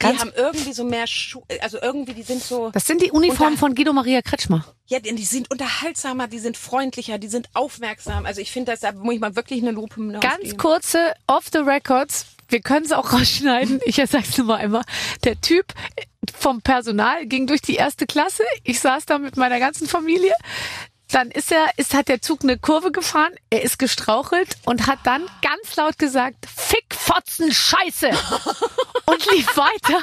[0.00, 3.10] Die Ganz- haben irgendwie so mehr Schu also irgendwie, die sind so, Das sind die
[3.10, 4.64] Uniformen von Guido Maria Kretschmer.
[4.86, 8.24] ja, die die sind unterhaltsamer, die sind freundlicher, die sind aufmerksam.
[8.26, 10.56] Also ich finde, das da muss ich mal wirklich eine Lupe Ganz ausgeben.
[10.56, 12.26] kurze Off the Records.
[12.48, 13.80] Wir können es auch rausschneiden.
[13.84, 14.82] Ich sag's nur mal einmal.
[15.24, 15.66] Der Typ
[16.38, 18.44] vom Personal ging durch die erste Klasse.
[18.62, 20.32] Ich saß da mit meiner ganzen Familie.
[21.10, 24.98] Dann ist er, ist, hat der Zug eine Kurve gefahren, er ist gestrauchelt und hat
[25.04, 28.10] dann ganz laut gesagt, Fick, Fotzen, Scheiße!
[29.06, 30.02] Und lief weiter.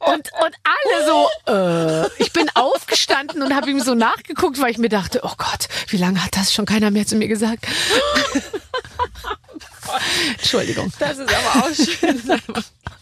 [0.00, 4.70] Und, und alle so, äh, ich bin aufgestanden gestanden und habe ihm so nachgeguckt, weil
[4.70, 7.66] ich mir dachte, oh Gott, wie lange hat das schon keiner mehr zu mir gesagt?
[10.38, 10.92] Entschuldigung.
[10.98, 12.20] Das ist aber auch schön.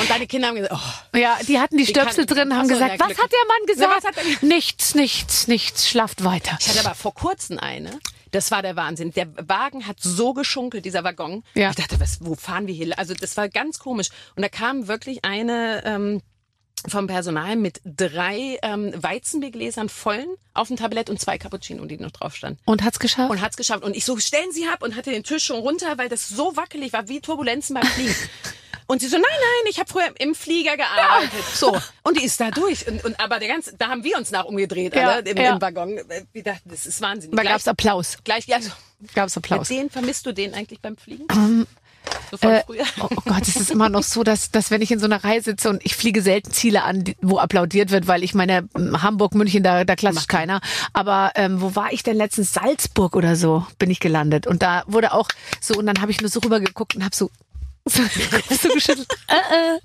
[0.00, 2.64] Und deine Kinder haben gesagt, oh, Ja, die hatten die Stöpsel kann- drin, haben Ach
[2.68, 3.22] so, gesagt, ja, was Glück.
[3.22, 3.96] hat der Mann gesagt?
[3.96, 6.56] was hat er nichts, nichts, nichts, schlaft weiter.
[6.60, 7.98] Ich hatte aber vor kurzem eine.
[8.30, 9.12] Das war der Wahnsinn.
[9.12, 11.44] Der Wagen hat so geschunkelt, dieser Waggon.
[11.54, 11.70] Ja.
[11.70, 12.98] Ich dachte, was, wo fahren wir hier?
[12.98, 14.08] Also das war ganz komisch.
[14.36, 16.22] Und da kam wirklich eine ähm,
[16.88, 22.10] vom Personal mit drei ähm, Weizenbiergläsern vollen auf dem Tablett und zwei Cappuccino, die noch
[22.10, 22.58] drauf standen.
[22.64, 23.30] Und hat's geschafft?
[23.30, 23.84] Und hat's geschafft.
[23.84, 26.56] Und ich so, stellen Sie ab und hatte den Tisch schon runter, weil das so
[26.56, 28.14] wackelig war, wie Turbulenzen beim Fliegen.
[28.86, 31.44] Und sie so, nein, nein, ich habe früher im Flieger gearbeitet.
[31.54, 31.78] So.
[32.02, 32.86] Und die ist da durch.
[32.88, 35.54] Und, und aber der ganze, da haben wir uns nach umgedreht, Ja, alle, im, ja.
[35.54, 36.00] im Waggon.
[36.32, 37.32] Wir dachten, das ist Wahnsinn.
[37.32, 38.18] Aber Gleich- gab's Applaus?
[38.24, 38.70] Gleich, ja, also,
[39.14, 39.68] Gab's mit Applaus?
[39.68, 41.26] den vermisst du den eigentlich beim Fliegen?
[42.32, 42.84] so von Äh, früher.
[43.00, 45.40] oh Gott, es ist immer noch so, dass, dass wenn ich in so einer Reihe
[45.40, 49.62] sitze und ich fliege selten Ziele an, wo applaudiert wird, weil ich meine, Hamburg, München,
[49.62, 50.60] da, da klatscht keiner.
[50.92, 52.52] Aber ähm, wo war ich denn letztens?
[52.52, 54.48] Salzburg oder so bin ich gelandet.
[54.48, 55.28] Und da wurde auch
[55.60, 57.30] so, und dann habe ich nur so rübergeguckt und habe so,
[57.86, 59.08] so geschüttelt.
[59.28, 59.34] Äh,
[59.76, 59.78] äh.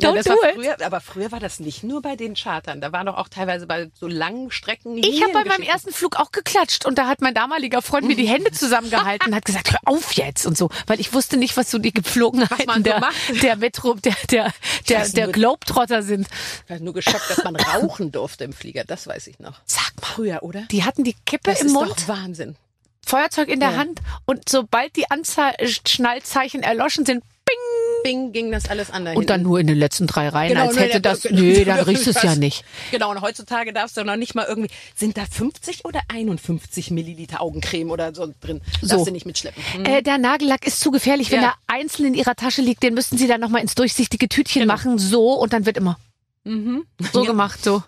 [0.00, 0.54] Ja, Don't das do war it.
[0.54, 2.80] früher, aber früher war das nicht nur bei den Chartern.
[2.80, 4.96] Da war doch auch teilweise bei so langen Strecken.
[4.96, 8.14] Ich habe bei meinem ersten Flug auch geklatscht und da hat mein damaliger Freund mir
[8.16, 11.56] die Hände zusammengehalten und hat gesagt, hör auf jetzt und so, weil ich wusste nicht,
[11.56, 13.02] was so die Gepflogenheiten so der,
[13.42, 14.52] der Metro, der, der,
[14.88, 16.28] der, der nur- Globetrotter sind.
[16.64, 18.84] Ich war nur geschockt, dass man rauchen durfte im Flieger.
[18.84, 19.60] Das weiß ich noch.
[19.66, 20.62] Sag mal, Früher, oder?
[20.70, 22.56] die hatten die Kippe Das im ist Mund, doch Wahnsinn.
[23.04, 23.76] Feuerzeug in der Ja.
[23.76, 25.54] Hand und sobald die Anzahl
[25.86, 27.56] Schnallzeichen erloschen sind, bing,
[28.02, 29.18] Bing ging das alles an dahin.
[29.18, 31.80] und dann nur in den letzten drei Reihen, Genau, als hätte der- das, nö, dann
[31.80, 32.64] riechst du es ja nicht.
[32.90, 37.40] Genau, und heutzutage darfst du noch nicht mal irgendwie, sind da 50 oder 51 Milliliter
[37.40, 38.60] Augencreme oder so drin?
[38.80, 38.88] So.
[38.88, 39.62] Darfst du nicht mitschleppen.
[39.72, 39.84] Hm.
[39.84, 41.30] Äh, der Nagellack ist zu gefährlich.
[41.30, 41.54] Wenn Ja.
[41.68, 44.74] er einzeln in ihrer Tasche liegt, den müssten sie dann nochmal ins durchsichtige Tütchen Genau.
[44.74, 45.98] machen, so, und dann wird immer
[46.44, 46.84] Mhm.
[47.12, 47.82] so gemacht, so.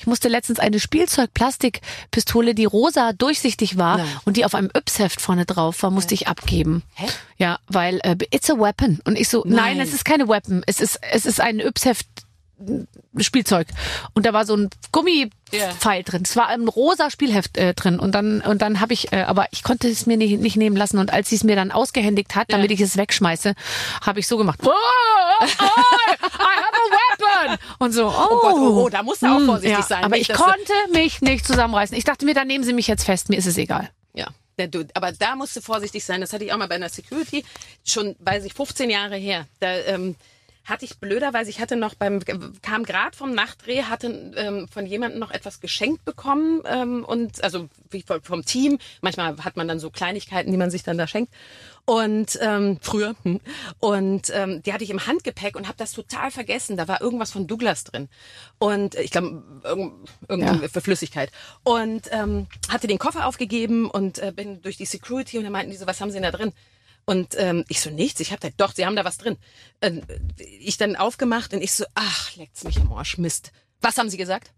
[0.00, 4.06] Ich musste letztens eine Spielzeug-Plastikpistole, die rosa durchsichtig war Nein.
[4.24, 6.82] und die auf einem Yps-Heft vorne drauf war, musste ich abgeben.
[6.94, 7.04] Hä?
[7.36, 9.00] Ja, weil äh, it's a weapon.
[9.04, 9.80] Und ich so, nein, Nein.
[9.80, 10.62] es ist keine Weapon.
[10.66, 12.06] Es ist, es ist ein Yps-Heft
[13.18, 13.68] Spielzeug.
[14.14, 16.22] Und da war so ein Gummipfeil drin.
[16.24, 17.98] Es war ein rosa Spielheft äh, drin.
[17.98, 20.76] Und dann, und dann habe ich, äh, aber ich konnte es mir nicht, nicht nehmen
[20.76, 20.98] lassen.
[20.98, 23.54] Und als sie es mir dann ausgehändigt hat, damit ich es wegschmeiße,
[24.02, 24.60] habe ich so gemacht.
[24.62, 24.72] Oh, oh,
[25.40, 27.58] oh, I have a weapon!
[27.78, 30.04] Und so, oh, Oh Gott, oh, oh, da musst du auch Hm, vorsichtig ja, sein.
[30.04, 31.96] Aber nicht, ich konnte mich nicht zusammenreißen.
[31.96, 33.28] Ich dachte mir, dann nehmen sie mich jetzt fest.
[33.28, 33.90] Mir ist es egal.
[34.14, 34.28] Ja,
[34.94, 36.20] aber da musst du vorsichtig sein.
[36.20, 37.44] Das hatte ich auch mal bei einer Security,
[37.84, 39.46] schon, weiß ich, 15 Jahre her.
[39.60, 40.16] Da ähm,
[40.64, 42.20] hatte ich blöderweise, ich hatte noch beim,
[42.62, 47.68] kam gerade vom Nachtdreh, hatte ähm, von jemandem noch etwas geschenkt bekommen ähm, und also
[47.90, 48.78] wie vom- Team.
[49.00, 51.32] Manchmal hat man dann so Kleinigkeiten, die man sich dann da schenkt.
[51.86, 53.40] Und ähm, früher hm.
[53.80, 56.76] und ähm, die hatte ich im Handgepäck und habe das total vergessen.
[56.76, 58.08] Da war irgendwas von Douglas drin
[58.58, 61.32] und äh, ich glaube irgend, irgendeine für Flüssigkeit
[61.64, 65.72] und ähm, hatte den Koffer aufgegeben und äh, bin durch die Security und dann meinten
[65.72, 66.52] die so, was haben Sie denn da drin?
[67.06, 69.36] Und ähm, ich so, nichts, ich hab da, doch, sie haben da was drin.
[69.80, 70.02] Ähm,
[70.38, 73.50] ich dann aufgemacht und ich so, ach, leckt's mich im Arsch, Mist.
[73.80, 74.52] Was haben sie gesagt?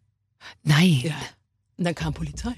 [0.62, 1.01] Nein.
[1.05, 1.14] Ja.
[1.78, 2.53] Und dann kam Polizei.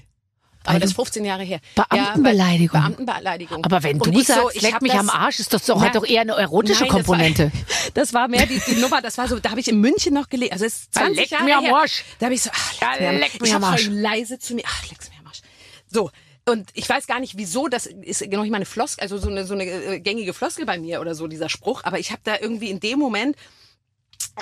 [0.67, 1.59] Aber das ist 15 Jahre her.
[1.75, 2.73] Beamtenbeleidigung.
[2.81, 3.63] Ja, Beamtenbeleidigung.
[3.63, 5.77] Aber wenn du ich so, sagst, ich leck mich das- am Arsch, ist das doch,
[5.79, 7.51] Na, hat doch eher eine erotische Nein, das war- Komponente.
[7.93, 10.27] Das war mehr die, die Nummer, das war so, da habe ich in München noch
[10.27, 10.51] gelebt.
[10.53, 11.75] Also es ist 20 leck Jahre mir am her.
[11.75, 12.03] Arsch.
[12.17, 13.41] Da habe ich so, ach, Ja, leck am leck Arsch.
[13.41, 13.87] mir am Arsch.
[13.91, 15.41] leise zu mir, ach, leck's mir am Arsch.
[15.87, 16.09] So.
[16.47, 19.29] Und ich weiß gar nicht, wieso, das ist noch nicht mal eine Floskel, also so
[19.29, 21.83] eine, so eine äh, gängige Floskel bei mir oder so, dieser Spruch.
[21.83, 23.35] Aber ich habe da irgendwie in dem Moment,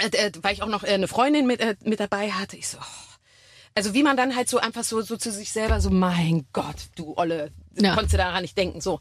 [0.02, 2.68] äh, äh, weil ich auch noch äh, eine Freundin mit, äh, mit dabei hatte, ich
[2.68, 3.16] so, oh.
[3.76, 6.76] also wie man dann halt so einfach so, so zu sich selber so, mein Gott,
[6.96, 7.94] du Olle, Ja.
[7.94, 9.00] konntest du daran nicht denken, so.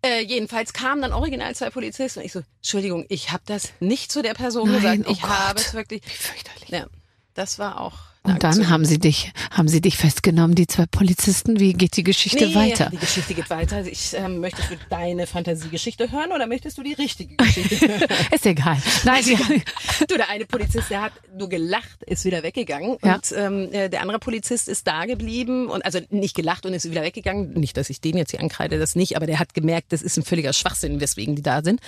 [0.00, 4.10] Äh, jedenfalls kamen dann original zwei Polizisten und ich so, Entschuldigung, ich habe das nicht
[4.12, 5.04] zu der Person Nein, gesagt.
[5.08, 5.66] oh Ich habe Gott.
[5.66, 6.02] es wirklich.
[6.06, 6.68] Wie fürchterlich.
[6.68, 6.86] Ja,
[7.34, 7.98] das war auch.
[8.28, 11.58] Und dann haben sie dich, haben sie dich festgenommen, die zwei Polizisten.
[11.60, 12.90] Wie geht die Geschichte nee, weiter?
[12.90, 13.84] Die Geschichte geht weiter.
[13.86, 18.04] Ich, ähm, möchtest du deine Fantasiegeschichte hören oder möchtest du die richtige Geschichte hören?
[18.30, 18.78] Ist egal.
[19.04, 19.36] Nein, sie,
[20.08, 22.96] du, der eine Polizist, der hat nur gelacht, ist wieder weggegangen.
[23.02, 23.16] Ja.
[23.16, 26.90] Und ähm, äh, der andere Polizist ist da geblieben und also nicht gelacht und ist
[26.90, 27.52] wieder weggegangen.
[27.54, 30.16] Nicht, dass ich den jetzt hier ankreide, das nicht, aber der hat gemerkt, das ist
[30.16, 31.80] ein völliger Schwachsinn, weswegen die da sind.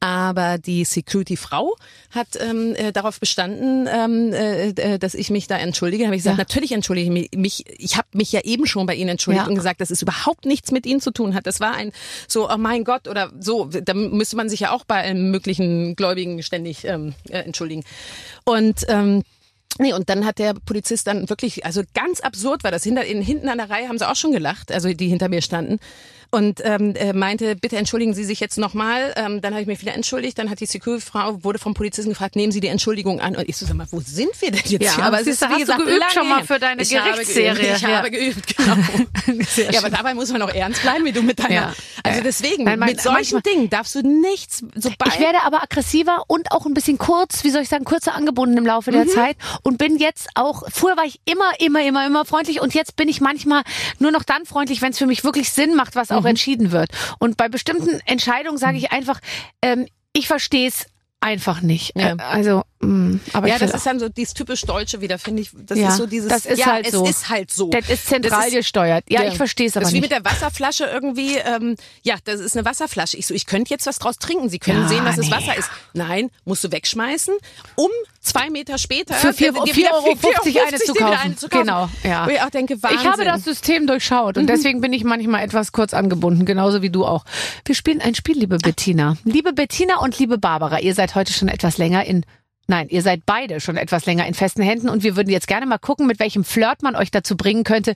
[0.00, 1.76] Aber die Security-Frau
[2.10, 6.04] hat ähm, äh, darauf bestanden, ähm, äh, äh, dass ich mich da entschuldige.
[6.06, 6.44] Habe ich gesagt, Ja.
[6.44, 7.64] natürlich entschuldige ich mich.
[7.78, 9.48] Ich habe mich ja eben schon bei Ihnen entschuldigt Ja.
[9.50, 11.46] und gesagt, dass es überhaupt nichts mit Ihnen zu tun hat.
[11.46, 11.90] Das war ein
[12.28, 13.64] so, oh mein Gott oder so.
[13.66, 17.84] Da müsste man sich ja auch bei allen möglichen Gläubigen ständig ähm, äh, entschuldigen.
[18.44, 19.22] Und ähm,
[19.80, 22.84] Nee, und dann hat der Polizist dann wirklich, also ganz absurd war das.
[22.84, 25.42] Hinter, in, hinten an der Reihe haben sie auch schon gelacht, also die hinter mir
[25.42, 25.80] standen.
[26.34, 29.14] Und ähm, äh, meinte, bitte entschuldigen Sie sich jetzt nochmal.
[29.16, 30.38] Ähm, dann habe ich mich wieder entschuldigt.
[30.38, 33.36] Dann hat die Security-Frau, wurde vom Polizisten gefragt, nehmen Sie die Entschuldigung an.
[33.36, 35.04] Und ich so, sag mal, wo sind wir denn jetzt Ja, hier?
[35.04, 37.82] Aber es ist, wie gesagt, geübt schon mal für deine ich habe Gerichtsserie, Geübt, ich
[37.82, 37.88] ja.
[37.98, 38.76] habe geübt, genau.
[39.72, 41.54] Ja, aber dabei muss man auch ernst bleiben, wie du mit deiner.
[41.54, 41.74] Ja.
[42.02, 45.14] Also deswegen, nein, mein- mit solchen manchmal- Dingen darfst du nichts, sobald...
[45.14, 48.56] Ich werde aber aggressiver und auch ein bisschen kurz, wie soll ich sagen, kürzer angebunden
[48.58, 48.94] im Laufe Mhm.
[48.96, 52.74] der Zeit und bin jetzt auch, früher war ich immer, immer, immer, immer freundlich und
[52.74, 53.62] jetzt bin ich manchmal
[53.98, 56.30] nur noch dann freundlich, wenn es für mich wirklich Sinn macht, was auch Mhm.
[56.30, 56.90] entschieden wird.
[57.18, 59.20] Und bei bestimmten Entscheidungen sage ich einfach,
[59.62, 60.86] ähm, ich verstehe es
[61.20, 61.92] einfach nicht.
[61.96, 62.14] Ja.
[62.14, 65.50] Äh, also, mh, aber ja, das ist dann so dieses typisch Deutsche wieder, finde ich.
[65.54, 66.28] Das Ja, ist so dieses.
[66.28, 67.04] das ist ja, halt es so.
[67.06, 67.68] ist halt so.
[67.70, 69.04] das ist zentral Das ist- gesteuert.
[69.08, 70.10] Ja, ich verstehe es aber Das ist wie nicht.
[70.10, 71.36] mit der Wasserflasche irgendwie.
[71.36, 73.16] Ähm, ja, das ist eine Wasserflasche.
[73.16, 74.48] Ich so, ich könnte jetzt was draus trinken.
[74.48, 75.32] Sie können Ja, sehen, dass es nee.
[75.32, 75.68] Wasser ist.
[75.94, 77.34] Nein, musst du wegschmeißen,
[77.76, 77.88] um
[78.20, 81.18] zwei Meter später Für vier- dir 4,50 wieder Euro 4,50 eine zu kaufen.
[81.22, 81.64] eine zu kaufen.
[81.66, 82.26] Genau, ja.
[82.26, 83.00] Wo ich auch denke, Wahnsinn.
[83.00, 84.42] Ich habe das System durchschaut Mhm.
[84.42, 87.24] und deswegen bin ich manchmal etwas kurz angebunden, genauso wie du auch.
[87.64, 89.16] Wir spielen ein Spiel, liebe Bettina.
[89.24, 92.24] Liebe Bettina und liebe Barbara, ihr seid heute schon etwas länger in
[92.66, 95.66] Nein, ihr seid beide schon etwas länger in festen Händen und wir würden jetzt gerne
[95.66, 97.94] mal gucken, mit welchem Flirt man euch dazu bringen könnte,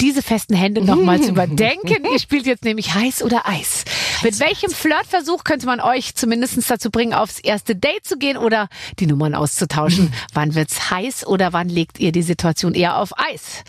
[0.00, 2.04] diese festen Hände nochmal zu überdenken.
[2.12, 3.84] Ihr spielt jetzt nämlich heiß oder Eis.
[4.22, 8.68] Mit welchem Flirtversuch könnte man euch zumindest dazu bringen, aufs erste Date zu gehen oder
[8.98, 10.12] die Nummern auszutauschen?
[10.34, 13.62] wann wird's heiß oder wann legt ihr die Situation eher auf Eis?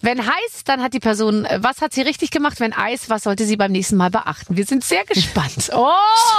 [0.00, 2.60] Wenn heiß, dann hat die Person, was hat sie richtig gemacht?
[2.60, 4.56] Wenn Eis, was sollte sie beim nächsten Mal beachten?
[4.56, 5.70] Wir sind sehr gespannt.
[5.74, 5.90] Oh,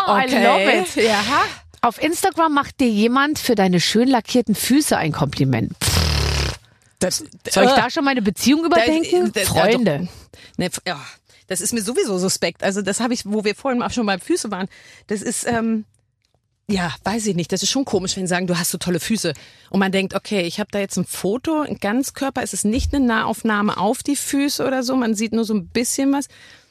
[0.07, 0.95] I love it.
[0.95, 1.21] Ja.
[1.81, 5.73] Auf Instagram macht dir jemand für deine schön lackierten Füße ein Kompliment.
[6.99, 9.31] Das, Soll ich da schon meine Beziehung überdenken?
[9.31, 10.07] Da- da- Freunde.
[10.57, 10.99] Ne, ja,
[11.47, 12.61] das ist mir sowieso suspekt.
[12.63, 14.67] Also das habe ich, wo wir vorhin auch schon bei Füße waren.
[15.07, 15.85] Das ist, ähm,
[16.69, 17.51] ja, weiß ich nicht.
[17.53, 19.33] Das ist schon komisch, wenn sie sagen, du hast so tolle Füße.
[19.69, 22.43] Und man denkt, okay, ich habe da jetzt ein Foto, ein Ganzkörper.
[22.43, 24.95] Es ist nicht eine Nahaufnahme auf die Füße oder so.
[24.97, 26.27] Man sieht nur so ein bisschen was.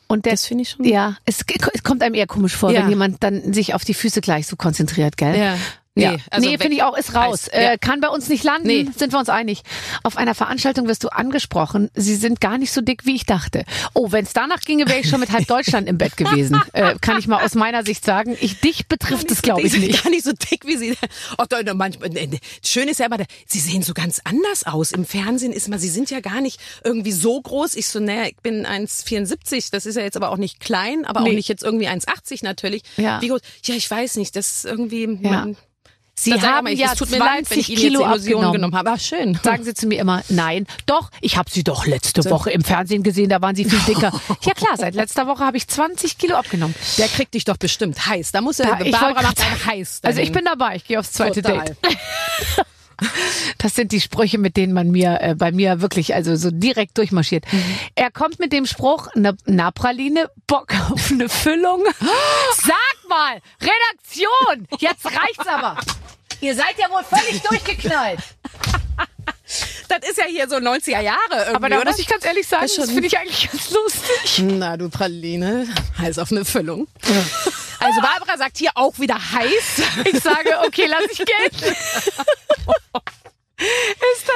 [0.09, 1.45] Und der, Das finde ich schon- Ja, es,
[1.75, 2.81] es kommt einem eher komisch vor, Ja.
[2.83, 5.37] wenn jemand dann sich auf die Füße gleich so konzentriert, gell?
[5.39, 5.57] Ja.
[5.99, 7.49] Nee, Nee, nee, also finde weg- ich auch, ist raus.
[7.49, 7.73] Eis, ja.
[7.73, 8.87] Äh, kann bei uns nicht landen, Nee.
[8.97, 9.63] sind wir uns einig.
[10.03, 13.65] Auf einer Veranstaltung wirst du angesprochen, sie sind gar nicht so dick, wie ich dachte.
[13.95, 16.61] Oh, wenn es danach ginge, wäre ich schon mit halb Deutschland im Bett gewesen.
[16.73, 18.37] Äh, kann ich mal aus meiner Sicht sagen.
[18.41, 20.03] Ich, dich betrifft es, glaube ich, sind nicht.
[20.05, 20.97] Gar nicht so dick, wie sie.
[21.39, 22.39] Oh, da, manchmal, ne, ne.
[22.65, 24.93] Schön ist ja aber, sie sehen so ganz anders aus.
[24.93, 27.75] Im Fernsehen ist man, sie sind ja gar nicht irgendwie so groß.
[27.75, 29.71] Ich so, naja, ich bin 1,74.
[29.73, 31.31] Das ist ja jetzt aber auch nicht klein, aber Nee.
[31.31, 32.83] auch nicht jetzt irgendwie 1,80 natürlich.
[32.97, 33.21] Ja.
[33.21, 33.41] Wie groß?
[33.65, 34.37] Ja, ich weiß nicht.
[34.37, 35.03] Das ist irgendwie.
[35.23, 35.31] Ja.
[35.31, 35.57] Man,
[36.23, 38.15] Sie das haben ich- ja es tut mir leid, wenn 20 ich Ihnen Kilo Illusionen
[38.47, 38.53] abgenommen.
[38.53, 38.91] genommen habe.
[38.91, 39.39] Aber schön.
[39.43, 43.03] Sagen Sie zu mir immer, nein, doch, ich habe Sie doch letzte Woche im Fernsehen
[43.03, 44.13] gesehen, da waren Sie viel dicker.
[44.43, 46.75] ja klar, seit letzter Woche habe ich 20 Kilo abgenommen.
[46.99, 48.33] Der kriegt dich doch bestimmt heiß.
[48.33, 50.01] Da muss er, Da- Barbara macht einen heiß.
[50.03, 50.33] Also ich dahin.
[50.33, 51.65] bin dabei, ich gehe aufs zweite Total.
[51.65, 51.77] Date.
[53.59, 56.97] Das sind die Sprüche, mit denen man mir äh, bei mir wirklich also so direkt
[56.99, 57.45] durchmarschiert.
[57.97, 61.83] Er kommt mit dem Spruch, ne, na Praline, Bock auf eine Füllung.
[62.57, 65.77] Sag mal, Redaktion, jetzt reicht's aber.
[66.41, 68.21] Ihr seid ja wohl völlig durchgeknallt.
[69.89, 71.91] Das ist ja hier so 90er Jahre irgendwie, Aber da oder?
[71.91, 74.45] muss ich ganz ehrlich sagen, Das das finde ich eigentlich ganz lustig.
[74.45, 76.87] Na, du Praline, heiß auf eine Füllung.
[77.81, 79.83] Also Barbara sagt hier auch wieder heiß.
[80.13, 81.27] Ich sage, okay, lass ich das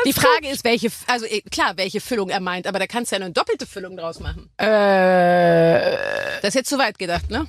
[0.04, 3.16] Die Frage ist, welche, also eh, klar, welche Füllung er meint, aber da kannst du
[3.16, 4.50] ja eine doppelte Füllung draus machen.
[4.58, 5.96] Äh,
[6.40, 7.46] Das ist jetzt zu weit gedacht, ne?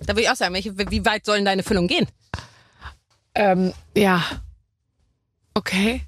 [0.00, 2.06] Da würde ich auch sagen, welche, wie weit sollen deine Füllungen gehen?
[3.34, 4.22] ähm, ja.
[5.54, 6.02] Okay.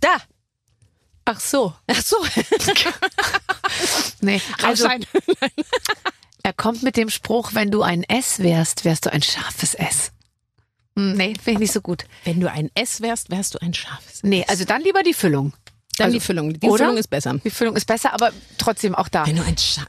[0.00, 0.16] Da.
[1.24, 1.74] Ach so.
[1.86, 2.16] Ach so.
[4.20, 4.88] Nee, also.
[6.42, 10.12] er kommt mit dem Spruch, wenn du ein S wärst, wärst du ein scharfes S.
[10.96, 12.04] Hm, Nee, finde ich nicht so gut.
[12.24, 14.22] Wenn du ein S wärst, wärst du ein scharfes.
[14.22, 15.52] Nee, also dann lieber die Füllung.
[15.98, 16.52] Dann also, die Füllung.
[16.58, 16.78] Die oder?
[16.84, 17.34] Füllung ist besser.
[17.44, 19.26] Die Füllung ist besser, aber trotzdem auch da.
[19.26, 19.86] Wenn du ein scharf.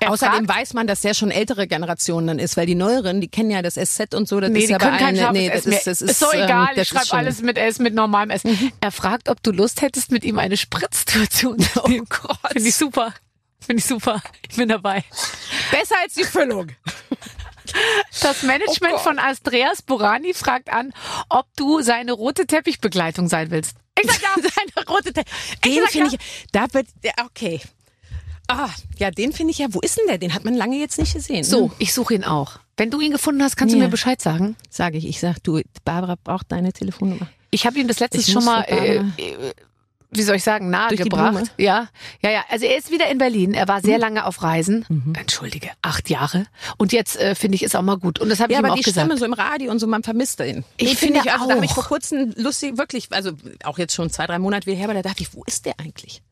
[0.00, 3.20] Er Außerdem fragt- weiß man, dass der schon ältere Generationen dann ist, weil die neueren,
[3.20, 4.40] die kennen ja das SZ und so.
[4.40, 5.78] Das Nee, ist die ja können bei kein scharfes nee, das S mehr.
[5.78, 7.18] ist, das ist, ist so ähm, egal, ich schreibe Mhm.
[7.18, 8.42] alles mit S, mit normalem S.
[8.80, 12.06] Er fragt, ob du Lust hättest, mit ihm eine Spritztour zu unternehmen.
[12.10, 12.38] Oh Gott.
[12.52, 13.14] Finde ich super.
[13.66, 14.22] Finde ich super.
[14.48, 15.04] Ich bin dabei.
[15.70, 16.68] Besser als die Füllung.
[18.20, 20.92] Das Management Oh von Andreas Borani fragt an,
[21.28, 23.76] ob du seine rote Teppichbegleitung sein willst.
[24.00, 24.28] Ich sag ja.
[24.36, 25.22] Seine rote Te
[25.64, 26.86] Den finde ich, da wird,
[27.24, 27.60] okay.
[28.48, 30.18] Ah, ja, den finde ich ja, wo ist denn der?
[30.18, 31.44] Den hat man lange jetzt nicht gesehen.
[31.44, 31.72] So, ne?
[31.78, 32.58] ich suche ihn auch.
[32.76, 33.84] Wenn du ihn gefunden hast, kannst du Ja.
[33.84, 34.56] mir Bescheid sagen.
[34.68, 37.28] Sage ich, ich sag, du, Barbara braucht deine Telefonnummer.
[37.50, 39.52] Ich habe ihm das letztes Ich schon mal, äh, äh,
[40.14, 41.52] wie soll ich sagen, die nahegebracht.
[41.58, 41.88] Ja,
[42.22, 42.44] ja, ja.
[42.50, 43.54] Also er ist wieder in Berlin.
[43.54, 44.84] Er war sehr lange auf Reisen.
[45.18, 46.44] Entschuldige, acht Jahre.
[46.76, 48.18] Und jetzt äh, finde ich ist auch mal gut.
[48.20, 49.06] Und das habe ich Ja, ihm aber auch die gesagt.
[49.06, 50.64] Stimme so im Radio und so, man vermisst den.
[50.76, 51.76] Ich den finde ich, also da habe ich auch.
[51.76, 53.32] vor kurzem lustig, wirklich, also
[53.64, 55.74] auch jetzt schon zwei, drei Monate wieder her, aber da dachte ich, wo ist der
[55.80, 56.22] eigentlich?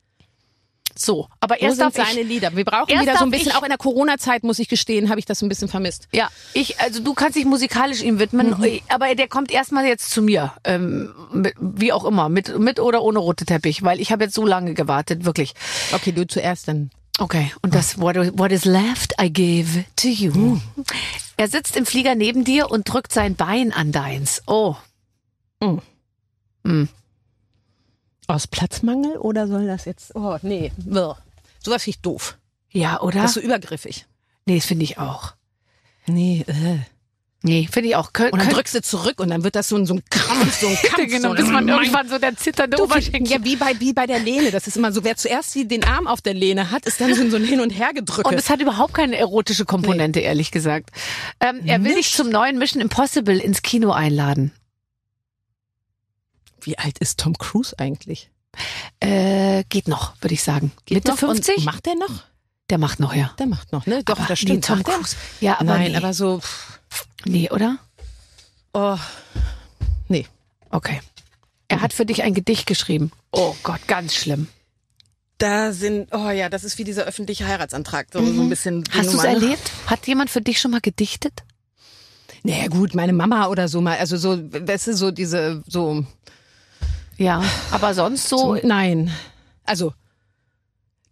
[1.02, 2.54] So, aber Wo erst sind darf seine ich, Lieder?
[2.54, 5.18] Wir brauchen wieder so ein bisschen, ich- auch in der Corona-Zeit, muss ich gestehen, habe
[5.18, 6.08] ich das ein bisschen vermisst.
[6.12, 8.80] Ja, ich, also du kannst dich musikalisch ihm widmen, Mhm.
[8.88, 10.52] aber der kommt erstmal jetzt zu mir.
[10.64, 14.34] Ähm, mit, wie auch immer, mit, mit oder ohne rote Teppich, weil ich habe jetzt
[14.34, 15.54] so lange gewartet, wirklich.
[15.92, 16.90] Okay, du zuerst dann.
[17.18, 20.58] Okay, und das what, what is left I give to you.
[21.38, 24.42] Er sitzt im Flieger neben dir und drückt sein Bein an deins.
[24.46, 24.76] Oh.
[28.30, 31.16] Aus Platzmangel oder soll das jetzt, oh nee, Wirr.
[31.62, 32.36] sowas finde ich doof.
[32.70, 33.22] Ja, oder?
[33.22, 34.06] Das ist so übergriffig.
[34.46, 35.34] nee, das finde ich auch.
[36.06, 36.78] Nee, äh.
[37.42, 38.12] Nee, finde ich auch.
[38.12, 40.60] Kön Und dann drückst du zurück und dann wird das so ein, so ein Kampf,
[40.60, 41.10] so ein Kampf.
[41.10, 43.32] genau, so bis man Mein irgendwann so der zitternde Du, Oberschenkel.
[43.32, 44.50] ja, wie bei, wie bei der Lehne.
[44.50, 47.36] Das ist immer so, wer zuerst den Arm auf der Lehne hat, ist dann so,
[47.36, 48.28] ein Hin- und Hergedrücke.
[48.28, 50.90] Und es hat überhaupt keine erotische Komponente, ehrlich gesagt.
[51.40, 54.52] Ähm, er will dich zum neuen Mission Impossible ins Kino einladen.
[56.66, 58.30] Wie alt ist Tom Cruise eigentlich?
[59.00, 60.72] Äh, geht noch, würde ich sagen.
[60.88, 61.22] Mitte noch?
[61.22, 61.64] Und 50?
[61.64, 62.24] Macht der noch?
[62.68, 63.32] Der macht noch, ja.
[63.38, 64.02] Der macht noch, ne?
[64.04, 64.64] Doch, Aber das nee, stimmt.
[64.64, 64.94] Tom Macht der?
[64.94, 65.16] Cruise.
[65.40, 65.96] Ja, aber Nein, nee.
[65.96, 66.40] aber so,
[67.24, 67.78] Nee, oder?
[68.72, 68.96] oh,
[70.08, 70.26] nee.
[70.70, 71.00] Okay.
[71.68, 73.12] Er hat für dich ein Gedicht geschrieben.
[73.32, 74.48] Oh Gott, ganz schlimm.
[75.38, 78.84] Da sind, oh ja, das ist wie dieser öffentliche Heiratsantrag, so, so ein bisschen.
[78.92, 79.70] Hast du es erlebt?
[79.86, 81.32] Hat jemand für dich schon mal gedichtet?
[82.42, 86.04] Naja, gut, meine Mama oder so mal, also so, weißt du, so diese, so,
[87.20, 88.56] Ja, aber sonst so.
[88.56, 89.10] so nein.
[89.64, 89.92] Also,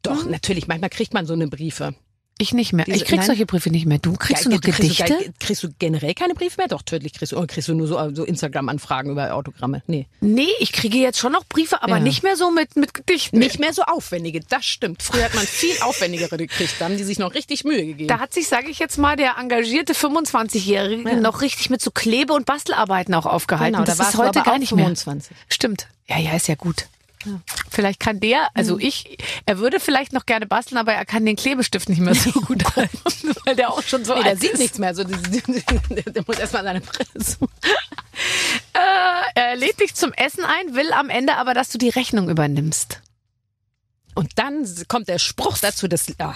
[0.02, 1.94] doch, natürlich, manchmal kriegt man so eine Briefe.
[2.40, 2.84] Ich nicht mehr.
[2.84, 3.26] Diese- ich krieg nein.
[3.26, 3.98] solche Briefe nicht mehr.
[3.98, 5.04] Du kriegst du Ge- noch Gedichte?
[5.04, 6.68] Kriegst du, ge- kriegst du generell keine Briefe mehr?
[6.68, 7.36] Doch, tödlich kriegst du.
[7.36, 9.82] Oder kriegst du nur so, so Instagram-Anfragen über Autogramme?
[9.88, 10.06] Nee.
[10.20, 12.00] nee, ich kriege jetzt schon noch Briefe, aber Ja.
[12.00, 13.38] nicht mehr so mit, mit Gedichten.
[13.40, 15.02] Nicht mehr so aufwendige, das stimmt.
[15.02, 18.06] Früher hat man viel aufwendigere gekriegt, da haben die sich noch richtig Mühe gegeben.
[18.08, 21.16] Da hat sich, sage ich jetzt mal, der engagierte 25-Jährige Ja.
[21.16, 23.74] noch richtig mit so Klebe- und Bastelarbeiten auch aufgehalten.
[23.74, 24.84] genau, das da ist du heute gar nicht mehr.
[24.84, 25.36] 25.
[25.48, 25.88] Stimmt.
[26.08, 26.86] Ja, ja, ist ja gut.
[27.70, 28.80] Vielleicht kann der, also Mhm.
[28.80, 32.30] ich, er würde vielleicht noch gerne basteln, aber er kann den Klebestift nicht mehr so
[32.32, 32.98] gut halten,
[33.44, 34.58] weil der auch schon so Nee, der alt sieht ist.
[34.58, 34.94] nichts mehr.
[34.94, 35.16] So, der,
[36.12, 37.48] der muss erstmal seine Brille suchen.
[38.74, 38.78] Äh,
[39.40, 43.00] er lädt dich zum Essen ein, will am Ende aber, dass du die Rechnung übernimmst.
[44.18, 46.34] Und dann kommt der Spruch dazu, dass, ah,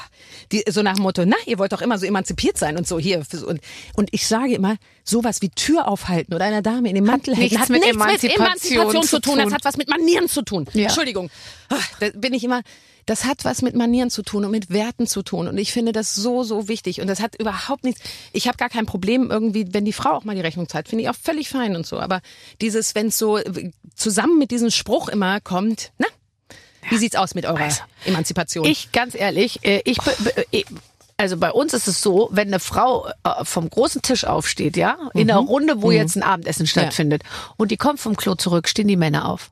[0.52, 2.96] die, so nach dem Motto, na, ihr wollt doch immer so emanzipiert sein und so
[3.00, 3.24] hier.
[3.44, 3.60] Und,
[3.94, 7.58] und ich sage immer, sowas wie Tür aufhalten oder einer Dame in den Mantel halten,
[7.58, 9.34] hat mit nichts Emanzipation mit Emanzipation zu zu tun.
[9.34, 9.44] tun.
[9.46, 10.68] Das hat was mit Manieren zu tun.
[10.74, 10.84] Ja.
[10.84, 11.28] Entschuldigung.
[11.70, 12.62] Ah, Da bin ich immer,
[13.06, 15.48] das hat was mit Manieren zu tun und mit Werten zu tun.
[15.48, 17.00] Und ich finde das so, so wichtig.
[17.00, 18.00] Und das hat überhaupt nichts,
[18.32, 21.02] ich habe gar kein Problem irgendwie, wenn die Frau auch mal die Rechnung zahlt, finde
[21.02, 21.98] ich auch völlig fein und so.
[21.98, 22.20] Aber
[22.60, 26.06] dieses, wenn es so äh, zusammen mit diesem Spruch immer kommt, na,
[26.88, 27.68] wie sieht's aus mit eurer
[28.04, 28.64] Emanzipation?
[28.66, 29.98] Ich, ganz ehrlich, äh, ich,
[30.50, 30.64] äh,
[31.16, 34.96] also bei uns ist es so, wenn eine Frau äh, vom großen Tisch aufsteht, ja,
[35.14, 37.22] in einer Runde, wo jetzt ein Abendessen stattfindet,
[37.56, 39.50] und die kommt vom Klo zurück, stehen die Männer auf.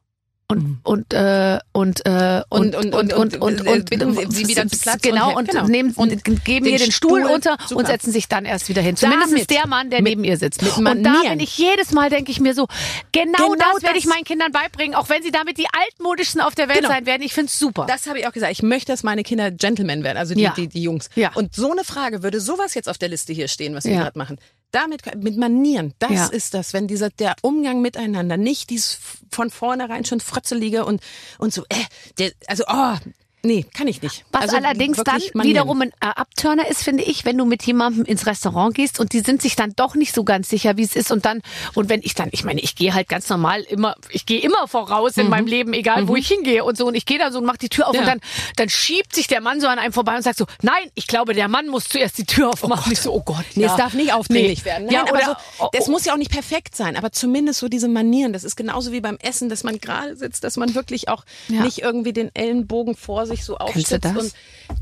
[0.50, 4.66] Und, und, äh, und, äh, und, und, und, und, und, äh, und, bitten sie wieder
[4.66, 5.66] zu Platz genau, und- und, genau.
[5.66, 7.76] nehmen, Und geben den ihr den Stuhl, Stuhl, unter super.
[7.80, 8.96] und setzen sich dann erst wieder hin.
[8.96, 9.50] Zumindest Damit.
[9.50, 10.62] der Mann, der Mit- neben ihr sitzt.
[10.76, 12.66] und da bin ich jedes Mal, denke ich mir so,
[13.12, 14.04] genau, Genau das werde das.
[14.04, 16.90] ich meinen Kindern beibringen, auch wenn sie damit die altmodischsten auf der Welt Genau.
[16.90, 17.22] sein werden.
[17.22, 17.86] Ich find's super.
[17.88, 18.52] Das habe ich auch gesagt.
[18.52, 20.52] Ich möchte, dass meine Kinder Gentlemen werden, also die, Ja.
[20.56, 21.10] die, die Jungs.
[21.14, 21.30] Ja.
[21.34, 24.02] Und so eine Frage würde sowas jetzt auf der Liste hier stehen, was wir Ja.
[24.02, 24.38] gerade machen.
[24.72, 26.26] Damit, mit Manieren, das Ja.
[26.26, 28.98] ist das, wenn dieser, der Umgang miteinander, nicht dieses
[29.30, 31.02] von vornherein schon frotzelige und,
[31.38, 31.74] und so, äh,
[32.18, 32.96] der, also, oh,
[33.42, 34.24] nee, kann ich nicht.
[34.32, 35.42] Was also allerdings dann Manieren.
[35.44, 39.12] wiederum ein äh, Abturner ist, finde ich, wenn du mit jemandem ins Restaurant gehst und
[39.12, 41.40] die sind sich dann doch nicht so ganz sicher, wie es ist und dann
[41.74, 44.68] und wenn ich dann, ich meine, ich gehe halt ganz normal immer, ich gehe immer
[44.68, 47.38] voraus in meinem Leben, egal wo ich hingehe und so und ich gehe da so
[47.38, 47.96] und mach die Tür auf Mhm.
[47.96, 48.02] Ja.
[48.02, 48.20] und dann
[48.56, 51.34] dann schiebt sich der Mann so an einem vorbei und sagt so, nein, ich glaube,
[51.34, 52.92] der Mann muss zuerst die Tür aufmachen.
[52.92, 53.70] ich so, oh Gott, Nee, ja.
[53.70, 54.64] es darf nicht aufdringlich Nee.
[54.64, 54.84] werden.
[54.86, 57.68] Nein, Ja, aber oder, so, das muss ja auch nicht perfekt sein, aber zumindest so
[57.68, 58.32] diese Manieren.
[58.32, 61.62] Das ist genauso wie beim Essen, dass man gerade sitzt, dass man wirklich auch Ja.
[61.62, 64.04] nicht irgendwie den Ellenbogen vor sich so Kennst du aufstützt.
[64.04, 64.16] das?
[64.16, 64.34] Und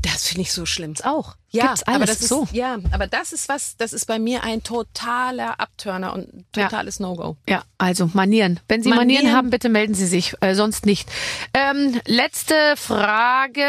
[0.03, 0.93] das finde ich so schlimm.
[1.03, 1.35] auch.
[1.51, 2.43] Ja, Gibt's alles aber das so.
[2.43, 6.45] ist, ja, aber das ist was, das ist bei mir ein totaler Abturner und ein
[6.55, 6.65] Ja.
[6.65, 7.37] totales No-Go.
[7.47, 8.59] Ja, also Manieren.
[8.67, 9.35] Wenn Sie Manieren, Manieren.
[9.35, 11.09] haben, bitte melden Sie sich, äh, sonst nicht.
[11.53, 13.63] Ähm, letzte Frage.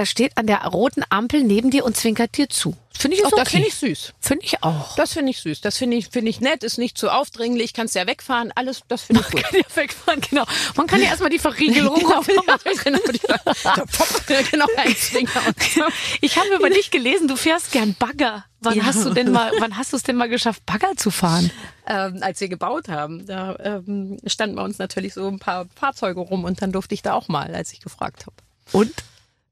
[0.00, 2.74] Er steht an der roten Ampel neben dir und zwinkert dir zu.
[2.98, 3.40] Finde ich Auch okay.
[3.44, 4.12] das finde ich süß.
[4.18, 4.96] Finde ich auch.
[4.96, 5.60] Das finde ich süß.
[5.60, 9.02] Das finde ich, finde ich nett, ist nicht zu aufdringlich, kannst ja wegfahren, alles, das
[9.02, 9.42] finde ich gut.
[9.42, 10.46] Kann ja wegfahren, genau.
[10.74, 12.60] Man kann ja erstmal die Verriegelung aufmachen.
[12.82, 13.20] genau, die-
[14.50, 14.66] genau.
[16.22, 18.46] Ich habe über dich gelesen, du fährst gern Bagger.
[18.60, 18.84] Wann Ja.
[18.84, 21.50] hast du denn mal, wann hast du es denn mal geschafft, Bagger zu fahren?
[21.86, 26.20] ähm, als wir gebaut haben, da ähm, standen bei uns natürlich so ein paar Fahrzeuge
[26.20, 28.36] rum und dann durfte ich da auch mal, als ich gefragt habe.
[28.72, 28.92] Und?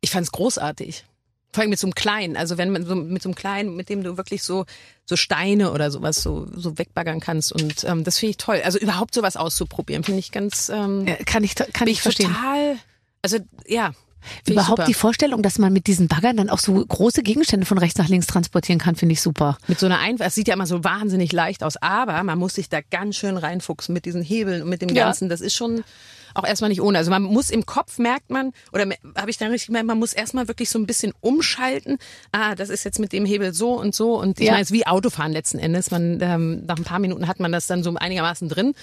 [0.00, 1.04] Ich fand es großartig.
[1.52, 3.88] Vor allem mit so einem kleinen, also wenn man so mit so einem kleinen, mit
[3.88, 4.66] dem du wirklich so
[5.06, 8.60] so Steine oder sowas so so wegbaggern kannst und ähm, das finde ich toll.
[8.64, 12.28] Also überhaupt sowas auszuprobieren, finde ich ganz ähm, Ja, kann ich, kann ich ich verstehen.
[12.34, 12.76] total
[13.22, 13.92] Also ja.
[14.46, 17.98] Überhaupt die Vorstellung, dass man mit diesen Baggern dann auch so große Gegenstände von rechts
[17.98, 19.56] nach links transportieren kann, finde ich super.
[19.68, 22.54] Mit so einer Einfach, es sieht ja immer so wahnsinnig leicht aus, aber man muss
[22.54, 25.04] sich da ganz schön reinfuchsen mit diesen Hebeln und mit dem Ja.
[25.06, 25.28] Ganzen.
[25.30, 25.82] Das ist schon
[26.38, 26.98] auch erstmal nicht ohne.
[26.98, 28.86] Also man muss im Kopf merkt man, oder
[29.16, 31.98] habe ich dann richtig gemerkt, man muss erstmal wirklich so ein bisschen umschalten.
[32.32, 34.18] Ah, das ist jetzt mit dem Hebel so und so.
[34.18, 34.52] Und ich Ja.
[34.52, 35.90] meine, es ist wie Autofahren letzten Endes.
[35.90, 38.74] Man, ähm, nach ein paar Minuten hat man das dann so einigermaßen drin.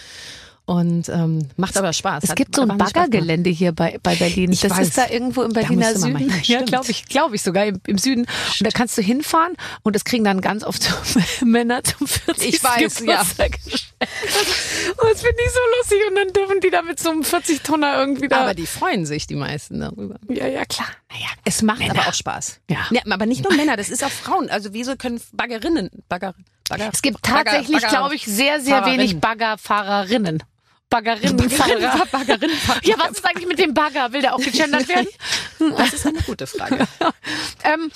[0.68, 2.24] Und ähm, macht aber Spaß.
[2.24, 2.76] Es Hat gibt so ein.
[2.76, 4.52] Baggergelände hier bei, bei Berlin.
[4.52, 4.88] Ich das weiß.
[4.88, 6.18] ist da irgendwo im Berliner Süden.
[6.18, 6.68] hin, Ja, stimmt.
[6.68, 8.22] glaube ich, glaube ich sogar im, im Süden.
[8.22, 9.54] Und da kannst du hinfahren
[9.84, 10.92] und das kriegen dann ganz oft
[11.46, 12.56] Männer zum 40.
[12.56, 13.22] Ich weiß, ja.
[13.22, 13.60] Geburtstag.
[14.00, 17.62] Und das finde ich so lustig und dann dürfen die da mit so einem 40
[17.62, 18.42] Tonner irgendwie da.
[18.42, 20.16] Aber die freuen sich, die meisten darüber.
[20.30, 20.88] ja, ja, klar.
[21.12, 21.28] Naja.
[21.44, 22.00] Es macht Männer.
[22.00, 22.60] aber auch Spaß.
[22.70, 22.88] Ja.
[23.10, 24.50] aber nicht nur Männer, das ist auch Frauen.
[24.50, 26.34] Also wieso können Baggerinnen, Bagger,
[26.68, 29.00] Bagger Es gibt tatsächlich, glaube ich, sehr, sehr Fahrerinnen.
[29.00, 30.44] wenig Baggerfahrerinnen.
[30.90, 32.06] Baggerinnenfahrer.
[32.12, 32.56] Baggerinnen.
[32.84, 34.14] Ja, was ist eigentlich mit dem Bagger?
[34.14, 35.08] Will der auch gegendert werden?
[35.78, 36.88] Das ist eine gute Frage.
[37.64, 37.92] ähm,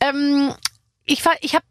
[0.00, 0.54] ähm,
[1.04, 1.64] ich ich habe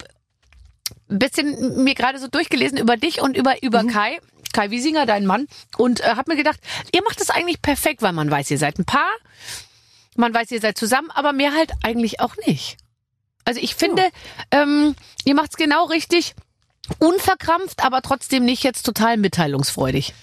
[1.10, 3.88] ein bisschen mir gerade so durchgelesen über dich und über über Mhm.
[3.90, 4.20] Kai,
[4.54, 5.48] Kai Wiesinger, dein Mann,
[5.78, 6.60] und äh, habe mir gedacht,
[6.92, 9.12] ihr macht das eigentlich perfekt, weil man weiß, ihr seid ein Paar,
[10.16, 12.78] man weiß, ihr seid zusammen, aber mehr halt eigentlich auch nicht.
[13.46, 14.04] Also ich finde,
[14.52, 16.36] ähm, ihr macht's genau richtig,
[17.00, 20.14] unverkrampft, aber trotzdem nicht jetzt total mitteilungsfreudig.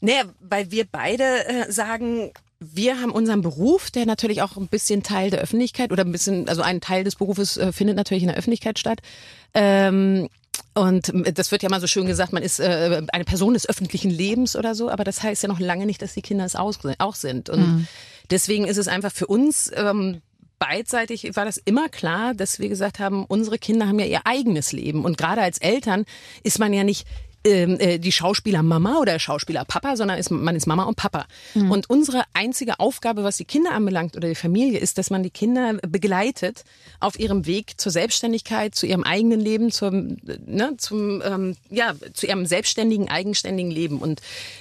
[0.00, 5.02] Nee, weil wir beide äh, sagen, wir haben unseren Beruf, der natürlich auch ein bisschen
[5.02, 8.28] Teil der Öffentlichkeit oder ein bisschen, also ein Teil des Berufes äh, findet natürlich in
[8.28, 9.00] der Öffentlichkeit statt.
[9.54, 10.28] Ähm,
[10.74, 14.10] und das wird ja mal so schön gesagt, man ist äh, eine Person des öffentlichen
[14.10, 16.78] Lebens oder so, aber das heißt ja noch lange nicht, dass die Kinder es aus,
[16.98, 17.50] auch sind.
[17.50, 17.88] Und
[18.30, 20.20] deswegen ist es einfach für uns ähm,
[20.60, 24.72] beidseitig war das immer klar, dass wir gesagt haben, unsere Kinder haben ja ihr eigenes
[24.72, 25.04] Leben.
[25.04, 26.04] Und gerade als Eltern
[26.44, 27.06] ist man ja nicht
[27.44, 31.26] äh, die Schauspieler Mama oder Schauspieler Papa, sondern ist, man ist Mama und Papa.
[31.54, 35.30] Und unsere einzige Aufgabe, was die Kinder anbelangt oder die Familie, ist, dass man die
[35.30, 36.64] Kinder begleitet
[37.00, 42.26] auf ihrem Weg zur Selbstständigkeit, zu ihrem eigenen Leben, zum, ne, zum, ähm, ja, zu
[42.26, 43.98] ihrem selbstständigen, eigenständigen Leben.
[43.98, 44.20] Und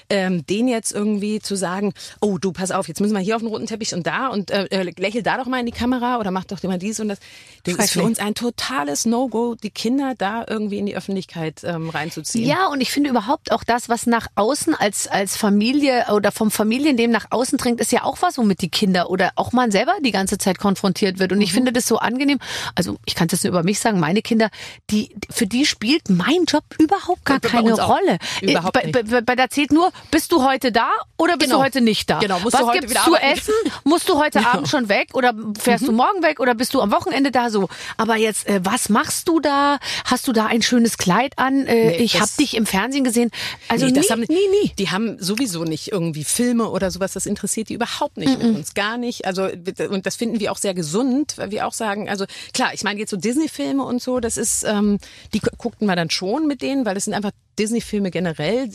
[0.10, 3.42] ähm, den jetzt irgendwie zu sagen, oh du, pass auf, jetzt müssen wir hier auf
[3.42, 6.20] den roten Teppich und da und äh, äh, lächel da doch mal in die Kamera
[6.20, 7.20] oder mach doch immer dies und das.
[7.64, 11.90] Das ist für uns ein totales No-Go, die Kinder da irgendwie in die Öffentlichkeit ähm,
[11.90, 12.48] reinzuziehen.
[12.48, 16.52] Ja, und ich finde überhaupt auch das, was nach außen als, als Familie oder vom
[16.52, 19.94] Familienleben nach außen dringt, ist ja auch was, womit die Kinder oder auch man selber
[20.04, 21.32] die ganze Zeit konfrontiert wird.
[21.32, 21.38] Mhm.
[21.38, 22.40] Und ich finde das so angenehm.
[22.76, 24.50] Also ich kann es jetzt nur über mich sagen, meine Kinder,
[24.90, 27.70] die, für die spielt mein Job überhaupt gar keine.
[27.80, 28.18] Rolle.
[28.42, 31.60] Überhaupt bei, bei, bei, bei da zählt nur, bist du heute da oder bist Genau.
[31.60, 32.20] du heute nicht da?
[32.20, 33.54] Genau, musst was du heute gibt's zu essen?
[33.84, 36.92] Musst du heute Abend schon weg oder fährst du morgen weg oder bist du am
[36.92, 37.70] Wochenende da so?
[37.98, 39.80] Aber jetzt, äh, was machst du da?
[40.06, 41.66] Hast du da ein schönes Kleid an?
[41.66, 43.32] Äh, Nee, ich habe dich im Fernsehen gesehen.
[43.68, 44.28] Also nee, nie, haben, nie,
[44.64, 44.72] nie.
[44.78, 47.14] Die haben sowieso nicht irgendwie Filme oder sowas.
[47.14, 48.74] Das interessiert die überhaupt nicht mit uns.
[48.74, 49.26] Gar nicht.
[49.26, 49.44] Also,
[49.90, 53.00] und das finden wir auch sehr gesund, weil wir auch sagen, also klar, ich meine
[53.00, 55.00] jetzt so Disney-Filme und so, das ist, ähm,
[55.34, 58.70] die gu- guckten wir dann schon mit denen, weil das sind einfach Disney-Filme generell,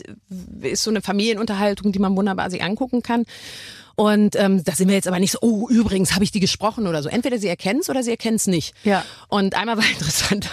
[0.61, 3.25] ist so eine Familienunterhaltung, die man wunderbar sich angucken kann.
[3.95, 6.85] Und ähm, da sind wir jetzt aber nicht so, oh, übrigens habe ich die gesprochen
[6.85, 7.07] oder so.
[7.07, 8.75] Entweder sie erkennt's oder sie erkennt's nicht.
[8.83, 9.05] Ja.
[9.29, 10.49] Und einmal war interessant,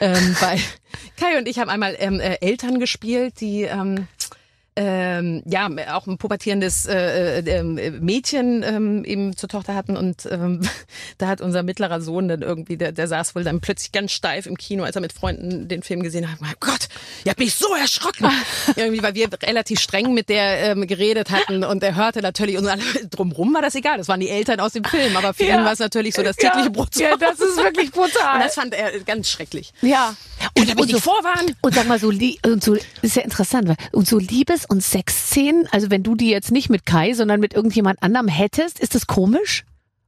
[0.00, 0.58] ähm, weil
[1.16, 4.06] Kai und ich haben einmal ähm, äh, Eltern gespielt, die ähm,
[4.74, 10.26] ähm, ja auch ein pubertierendes äh, äh, ähm, Mädchen ähm, eben zur Tochter hatten und
[10.30, 10.62] ähm,
[11.18, 14.46] da hat unser mittlerer Sohn dann irgendwie, der, der saß wohl dann plötzlich ganz steif
[14.46, 16.40] im Kino, als er mit Freunden den Film gesehen hat.
[16.40, 16.88] Mein Gott,
[17.24, 18.26] ihr habt mich so erschrocken.
[18.76, 22.66] irgendwie, weil wir relativ streng mit der ähm, geredet hatten und er hörte natürlich und
[22.66, 23.98] alle drumrum war das egal.
[23.98, 25.58] Das waren die Eltern aus dem Film, aber für Ja.
[25.58, 26.96] ihn war es natürlich so das tägliche Brot.
[26.96, 28.36] Ja, das ist wirklich brutal.
[28.36, 29.72] Und das fand er ganz schrecklich.
[29.82, 30.14] Ja.
[30.56, 31.54] Und da bin ich vorwarnen.
[31.60, 35.66] Und sag mal, so, und so ist ja interessant, weil, und so Liebes- und Sexszenen,
[35.70, 39.06] also wenn du die jetzt nicht mit Kai, sondern mit irgendjemand anderem hättest, ist das
[39.06, 39.64] komisch?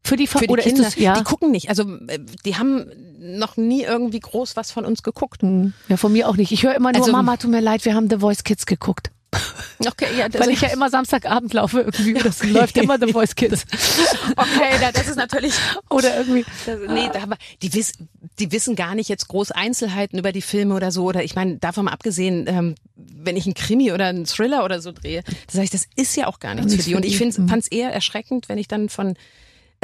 [0.07, 1.15] Für die, Fa- Für die oder Kinder, ist das, ja?
[1.17, 1.71] die gucken nicht.
[1.71, 2.85] Also äh, die haben
[3.19, 5.41] noch nie irgendwie groß was von uns geguckt.
[5.43, 6.53] Hm, ja, von mir auch nicht.
[6.53, 9.11] Ich höre immer nur, Also- Mama, tut mir leid, wir haben The Voice Kids geguckt.
[9.87, 12.15] Okay, ja, das Weil ich ja immer Samstagabend laufe irgendwie.
[12.15, 13.67] Das läuft immer The Voice Kids.
[14.37, 15.55] okay, da, das ist natürlich
[15.91, 16.45] Oder irgendwie.
[16.65, 17.93] Das, nee, da, aber die, wiss,
[18.39, 21.05] die wissen gar nicht jetzt groß Einzelheiten über die Filme oder so.
[21.05, 24.81] Oder ich meine, davon mal abgesehen, ähm, wenn ich einen Krimi oder einen Thriller oder
[24.81, 26.95] so drehe, da sage ich, das ist ja auch gar nichts für die.
[26.95, 27.33] Und ich die.
[27.33, 29.17] fand es eher erschreckend, wenn ich dann von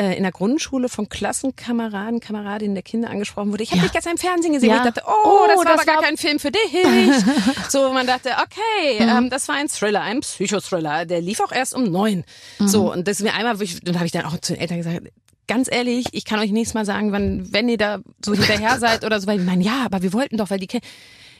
[0.00, 3.62] äh, in der Grundschule von Klassenkameraden, Kameradinnen der Kinder angesprochen wurde.
[3.62, 3.84] Ich habe Ja.
[3.84, 4.70] dich gestern im Fernsehen gesehen.
[4.70, 4.76] Ja.
[4.78, 6.60] Ich dachte, oh, das Oh, war das aber gar war- kein Film für dich.
[7.68, 11.04] so, man dachte, okay, ähm, das war ein Thriller, ein Psychothriller.
[11.06, 12.24] Der lief auch erst um neun.
[12.58, 14.78] So, und das ist mir einmal, und da habe ich dann auch zu den Eltern
[14.78, 15.00] gesagt,
[15.46, 19.04] ganz ehrlich, ich kann euch nächstes Mal sagen, wann, wenn ihr da so hinterher seid
[19.04, 20.86] oder so, weil ich meine, ja, aber wir wollten doch, weil die Kinder,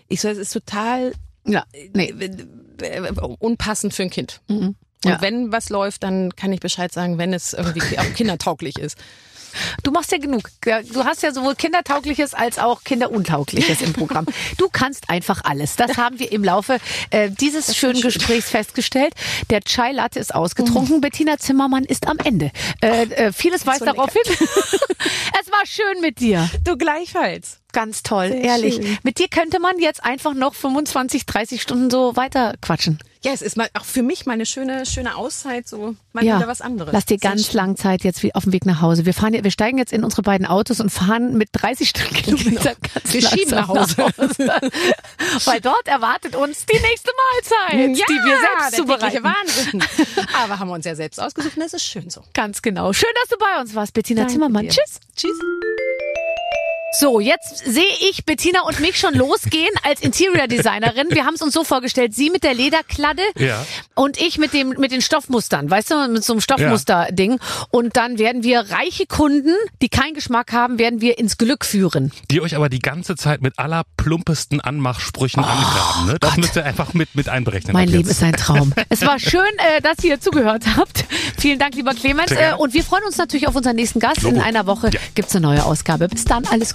[0.09, 1.13] ich so, es ist total
[1.47, 2.13] Ja, nee.
[2.83, 4.41] äh, unpassend für ein Kind.
[5.05, 5.21] Und Ja.
[5.23, 8.97] wenn was läuft, dann kann ich Bescheid sagen, wenn es irgendwie auch kindertauglich ist.
[9.83, 10.43] Du machst ja genug.
[10.93, 14.27] Du hast ja sowohl Kindertaugliches als auch Kinderuntaugliches im Programm.
[14.59, 15.75] Du kannst einfach alles.
[15.75, 16.79] Das haben wir im Laufe
[17.11, 19.13] äh, dieses schönen Gesprächs festgestellt.
[19.49, 21.01] Der Chai Latte ist ausgetrunken.
[21.01, 22.53] Bettina Zimmermann ist am Ende.
[22.81, 24.23] Äh, äh, vieles weist so darauf hin.
[24.29, 26.49] es war schön mit dir.
[26.65, 27.59] Du gleichfalls.
[27.73, 28.77] Ganz toll, Sehr ehrlich.
[28.77, 28.99] schön.
[29.03, 32.99] Mit dir könnte man jetzt einfach noch 25, 30 Stunden so weiter quatschen.
[33.23, 36.47] Ja, es ist mal auch für mich mal eine schöne, schöne Auszeit, so mal wieder
[36.49, 36.91] was anderes.
[36.95, 39.05] Lass dir ganz lang Zeit jetzt wie auf dem Weg nach Hause.
[39.05, 43.13] Wir fahren, wir steigen jetzt in unsere beiden Autos und fahren mit 30 Stundenkilometern ganz
[43.13, 44.37] Wir schieben langsam nach Hause.
[45.45, 49.23] Weil dort erwartet uns die nächste Mahlzeit, ja, die wir selbst zubereiten.
[49.23, 49.85] Wahnsinn.
[50.43, 52.23] Aber haben wir uns ja selbst ausgesucht und das ist schön so.
[52.33, 52.95] Ganz genau.
[52.95, 54.63] Schön, dass du bei uns warst, Bettina Danke Zimmermann.
[54.63, 54.71] dir.
[54.71, 55.01] Tschüss.
[55.15, 55.37] Tschüss.
[56.99, 61.07] So, jetzt sehe ich Bettina und mich schon losgehen als Interior Designerin.
[61.11, 63.65] Wir haben es uns so vorgestellt, sie mit der Lederkladde Ja.
[63.95, 67.39] und ich mit dem mit den Stoffmustern, weißt du, mit so einem Stoffmuster-Ding.
[67.71, 72.11] Und dann werden wir reiche Kunden, die keinen Geschmack haben, werden wir ins Glück führen.
[72.29, 76.07] Die euch aber die ganze Zeit mit aller plumpesten Anmachsprüchen angraben.
[76.09, 76.17] Ne?
[76.21, 77.71] Das müsst ihr einfach mit, mit einberechnen.
[77.77, 78.73] Oh Mein Leben ist ein Traum.
[78.89, 79.43] Es war schön,
[79.77, 81.05] äh, dass ihr zugehört habt.
[81.39, 82.33] Vielen Dank, lieber Clemens.
[82.33, 84.25] Äh, und wir freuen uns natürlich auf unseren nächsten Gast.
[84.25, 84.45] In Logo.
[84.45, 84.99] einer Woche Ja.
[85.15, 86.09] gibt's eine neue Ausgabe.
[86.09, 86.75] Bis dann, alles